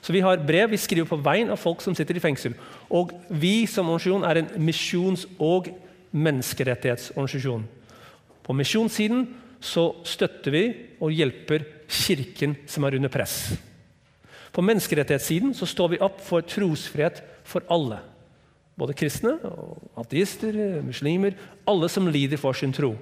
Så 0.00 0.12
Vi 0.12 0.20
har 0.22 0.38
brev 0.38 0.70
vi 0.70 0.78
skriver 0.78 1.08
på 1.08 1.18
veien 1.18 1.50
av 1.50 1.58
folk 1.58 1.80
som 1.82 1.94
sitter 1.94 2.16
i 2.16 2.22
fengsel. 2.22 2.54
Og 2.88 3.10
Vi 3.28 3.66
som 3.66 3.88
organisasjon 3.88 4.24
er 4.24 4.38
en 4.38 4.48
misjons- 4.62 5.26
og 5.38 5.66
menneskerettighetsorganisasjon. 6.12 7.66
På 8.42 8.54
misjonssiden 8.54 9.26
så 9.60 9.90
støtter 10.04 10.50
vi 10.50 10.64
og 11.00 11.10
hjelper 11.10 11.66
Kirken 11.88 12.56
som 12.66 12.84
er 12.84 12.96
under 12.96 13.08
press. 13.08 13.56
På 14.52 14.62
menneskerettighetssiden 14.62 15.54
så 15.54 15.66
står 15.66 15.88
vi 15.88 15.98
opp 16.00 16.20
for 16.24 16.40
trosfrihet 16.40 17.20
for 17.44 17.66
alle. 17.68 17.98
Både 18.76 18.96
kristne, 18.96 19.38
ateister, 19.96 20.56
muslimer 20.84 21.36
Alle 21.68 21.88
som 21.88 22.08
lider 22.12 22.40
for 22.40 22.56
sin 22.56 22.74
tro. 22.76 22.92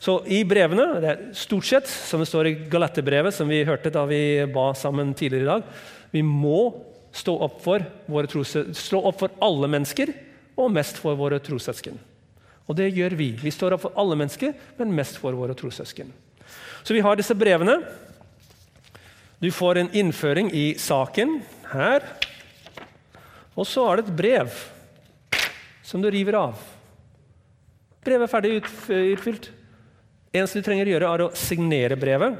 Så 0.00 0.20
I 0.32 0.44
brevene, 0.48 0.86
det 1.02 1.08
er 1.10 1.24
stort 1.36 1.66
sett, 1.68 1.88
som 1.90 2.22
det 2.22 2.28
står 2.30 2.48
i 2.48 2.54
galettebrevet, 2.72 3.34
som 3.36 3.50
vi 3.50 3.64
hørte 3.68 3.92
da 3.92 4.06
vi 4.08 4.46
ba 4.48 4.70
sammen 4.78 5.12
tidligere 5.12 5.44
i 5.44 5.50
dag 5.50 5.66
Vi 6.14 6.22
må 6.24 6.70
stå 7.12 7.34
opp 7.44 7.58
for, 7.60 7.84
våre 8.08 8.30
tros, 8.30 8.54
stå 8.78 9.00
opp 9.10 9.18
for 9.20 9.34
alle 9.42 9.68
mennesker, 9.68 10.14
og 10.56 10.72
mest 10.72 10.98
for 11.02 11.18
våre 11.18 11.40
trossøsken. 11.42 11.98
Og 12.70 12.76
det 12.78 12.92
gjør 12.94 13.16
vi. 13.18 13.32
Vi 13.42 13.52
står 13.52 13.74
opp 13.74 13.84
for 13.84 13.96
alle 13.98 14.16
mennesker, 14.18 14.54
men 14.78 14.94
mest 14.94 15.18
for 15.20 15.34
våre 15.36 15.56
trossøsken. 15.58 16.12
Så 16.86 16.94
vi 16.94 17.02
har 17.04 17.18
disse 17.18 17.34
brevene. 17.36 17.80
Du 19.42 19.50
får 19.52 19.80
en 19.80 19.94
innføring 19.96 20.52
i 20.54 20.66
saken 20.78 21.40
her. 21.72 22.06
Og 23.58 23.66
så 23.66 23.84
er 23.88 23.98
det 23.98 24.06
et 24.06 24.16
brev 24.16 24.60
som 25.90 26.02
du 26.02 26.10
river 26.10 26.36
av. 26.38 26.58
Brevet 28.04 28.28
er 28.28 28.30
ferdig 28.30 28.52
utfylt. 28.60 29.50
eneste 30.32 30.60
du 30.60 30.64
trenger 30.64 30.86
å 30.86 30.92
gjøre, 30.94 31.08
er 31.10 31.22
å 31.24 31.32
signere 31.34 31.98
brevet 31.98 32.38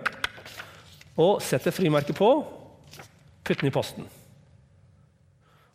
og 1.21 1.43
sette 1.43 1.73
frimerket 1.75 2.17
på. 2.17 2.29
Putte 3.43 3.65
den 3.65 3.73
i 3.73 3.75
posten. 3.75 4.07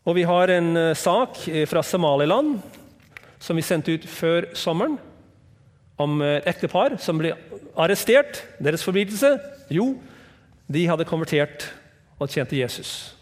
Og 0.05 0.15
vi 0.15 0.23
har 0.23 0.53
en 0.53 0.71
uh, 0.77 0.93
sak 0.95 1.43
fra 1.67 1.83
Somaliland 1.83 2.55
som 3.41 3.59
vi 3.59 3.65
sendte 3.65 3.97
ut 3.97 4.07
før 4.09 4.47
sommeren, 4.57 4.95
om 5.99 6.19
et 6.23 6.47
ektepar 6.49 6.97
som 6.99 7.19
ble 7.19 7.33
arrestert. 7.79 8.41
Deres 8.63 8.83
forbrytelse? 8.83 9.35
Jo, 9.71 9.93
de 10.67 10.87
hadde 10.87 11.07
konvertert 11.07 11.67
og 12.19 12.31
tjente 12.31 12.57
Jesus. 12.57 13.13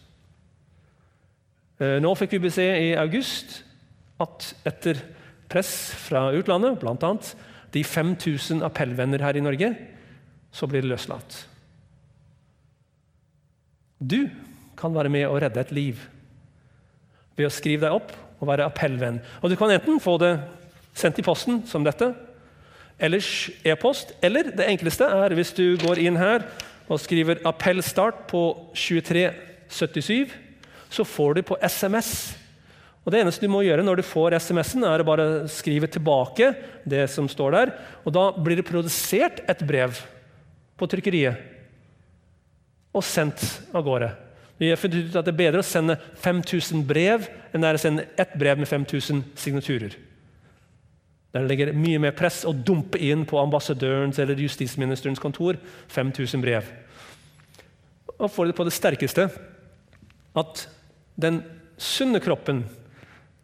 Eh, 1.81 1.99
nå 2.01 2.13
fikk 2.17 2.37
vi 2.37 2.45
beskjed 2.47 2.79
i 2.81 2.89
august 2.97 3.59
at 4.21 4.51
etter 4.67 4.99
press 5.49 5.93
fra 6.05 6.27
utlandet, 6.35 6.79
bl.a. 6.81 7.13
de 7.73 7.83
5000 7.83 8.63
appellvenner 8.65 9.23
her 9.23 9.37
i 9.37 9.43
Norge, 9.43 9.73
så 10.53 10.69
blir 10.69 10.83
det 10.83 10.91
løslatt. 10.91 11.37
Du 13.97 14.27
kan 14.77 14.93
være 14.93 15.09
med 15.09 15.27
og 15.29 15.39
redde 15.41 15.61
et 15.61 15.71
liv 15.73 16.01
ved 17.37 17.47
å 17.47 17.53
skrive 17.53 17.85
deg 17.85 17.95
opp 17.95 18.11
og 18.41 18.49
være 18.49 18.67
appellvenn. 18.67 19.21
Og 19.41 19.49
Du 19.49 19.55
kan 19.57 19.71
enten 19.71 20.01
få 20.03 20.17
det 20.21 20.35
sendt 20.93 21.19
i 21.19 21.25
posten 21.25 21.63
som 21.69 21.85
dette, 21.85 22.11
ellers 22.99 23.49
e-post, 23.65 24.13
eller 24.21 24.51
det 24.53 24.67
enkleste 24.69 25.07
er 25.07 25.33
hvis 25.33 25.53
du 25.57 25.77
går 25.81 26.01
inn 26.03 26.19
her 26.19 26.45
og 26.87 26.99
skriver 26.99 27.41
'appellstart' 27.41 28.27
på 28.27 28.69
2377, 28.75 30.29
så 30.89 31.03
får 31.03 31.33
du 31.33 31.41
på 31.41 31.57
SMS. 31.61 32.37
Og 33.03 33.11
Det 33.11 33.19
eneste 33.19 33.43
du 33.43 33.51
må 33.51 33.63
gjøre 33.65 33.83
når 33.83 33.99
du 33.99 34.05
får 34.07 34.37
SMS-en, 34.39 34.85
er 34.87 35.03
å 35.03 35.07
bare 35.07 35.47
skrive 35.51 35.89
tilbake 35.91 36.53
det 36.87 37.03
som 37.11 37.27
står 37.27 37.55
der. 37.57 37.73
Og 38.07 38.13
Da 38.15 38.29
blir 38.31 38.59
det 38.59 38.67
produsert 38.67 39.43
et 39.47 39.63
brev 39.67 39.99
på 40.79 40.87
trykkeriet 40.87 41.49
og 42.93 43.03
sendt 43.03 43.41
av 43.73 43.83
gårde. 43.83 44.11
Vi 44.61 44.69
har 44.69 44.79
funnet 44.79 45.09
ut 45.09 45.15
at 45.17 45.25
Det 45.25 45.33
er 45.33 45.41
bedre 45.41 45.63
å 45.63 45.67
sende 45.67 45.97
5000 46.21 46.85
brev 46.87 47.27
enn 47.51 47.61
det 47.61 47.69
er 47.69 47.77
å 47.77 47.81
sende 47.81 48.07
ett 48.17 48.35
brev 48.39 48.59
med 48.61 48.69
5000 48.69 49.23
signaturer. 49.35 49.97
Der 51.33 51.47
legger 51.49 51.73
mye 51.73 51.99
mer 51.99 52.13
press 52.13 52.43
å 52.45 52.53
dumpe 52.53 52.99
inn 53.01 53.25
på 53.25 53.39
ambassadørens 53.41 54.19
eller 54.21 54.37
justisministerens 54.37 55.19
kontor 55.19 55.57
5000 55.89 56.41
brev. 56.41 56.69
Og 58.19 58.29
får 58.31 58.51
det 58.51 58.55
på 58.55 58.67
det 58.67 58.75
sterkeste 58.75 59.25
at 60.37 60.67
den 61.17 61.41
sunne 61.77 62.21
kroppen, 62.21 62.63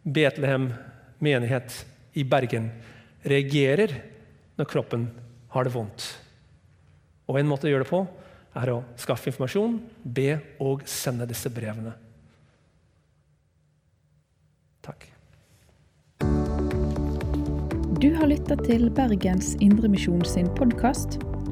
Betlehem 0.02 0.70
menighet 1.20 1.84
i 2.16 2.24
Bergen, 2.24 2.70
reagerer 3.22 3.92
når 4.56 4.68
kroppen 4.70 5.08
har 5.52 5.66
det 5.66 5.74
vondt. 5.74 6.06
Og 7.28 7.38
en 7.38 7.48
måte 7.50 7.68
å 7.68 7.72
gjøre 7.72 7.84
det 7.84 7.92
på 7.92 8.02
er 8.60 8.72
å 8.72 8.80
skaffe 8.98 9.30
informasjon, 9.30 9.78
be 10.02 10.40
og 10.62 10.82
sende 10.88 11.28
disse 11.30 11.52
brevene. 11.52 11.94
Takk. 14.82 15.06
Du 18.00 18.08
har 18.16 18.30
lytta 18.30 18.56
til 18.64 18.88
Bergens 18.96 19.52
Indremisjon 19.60 20.24
sin 20.26 20.48
podkast. 20.56 21.20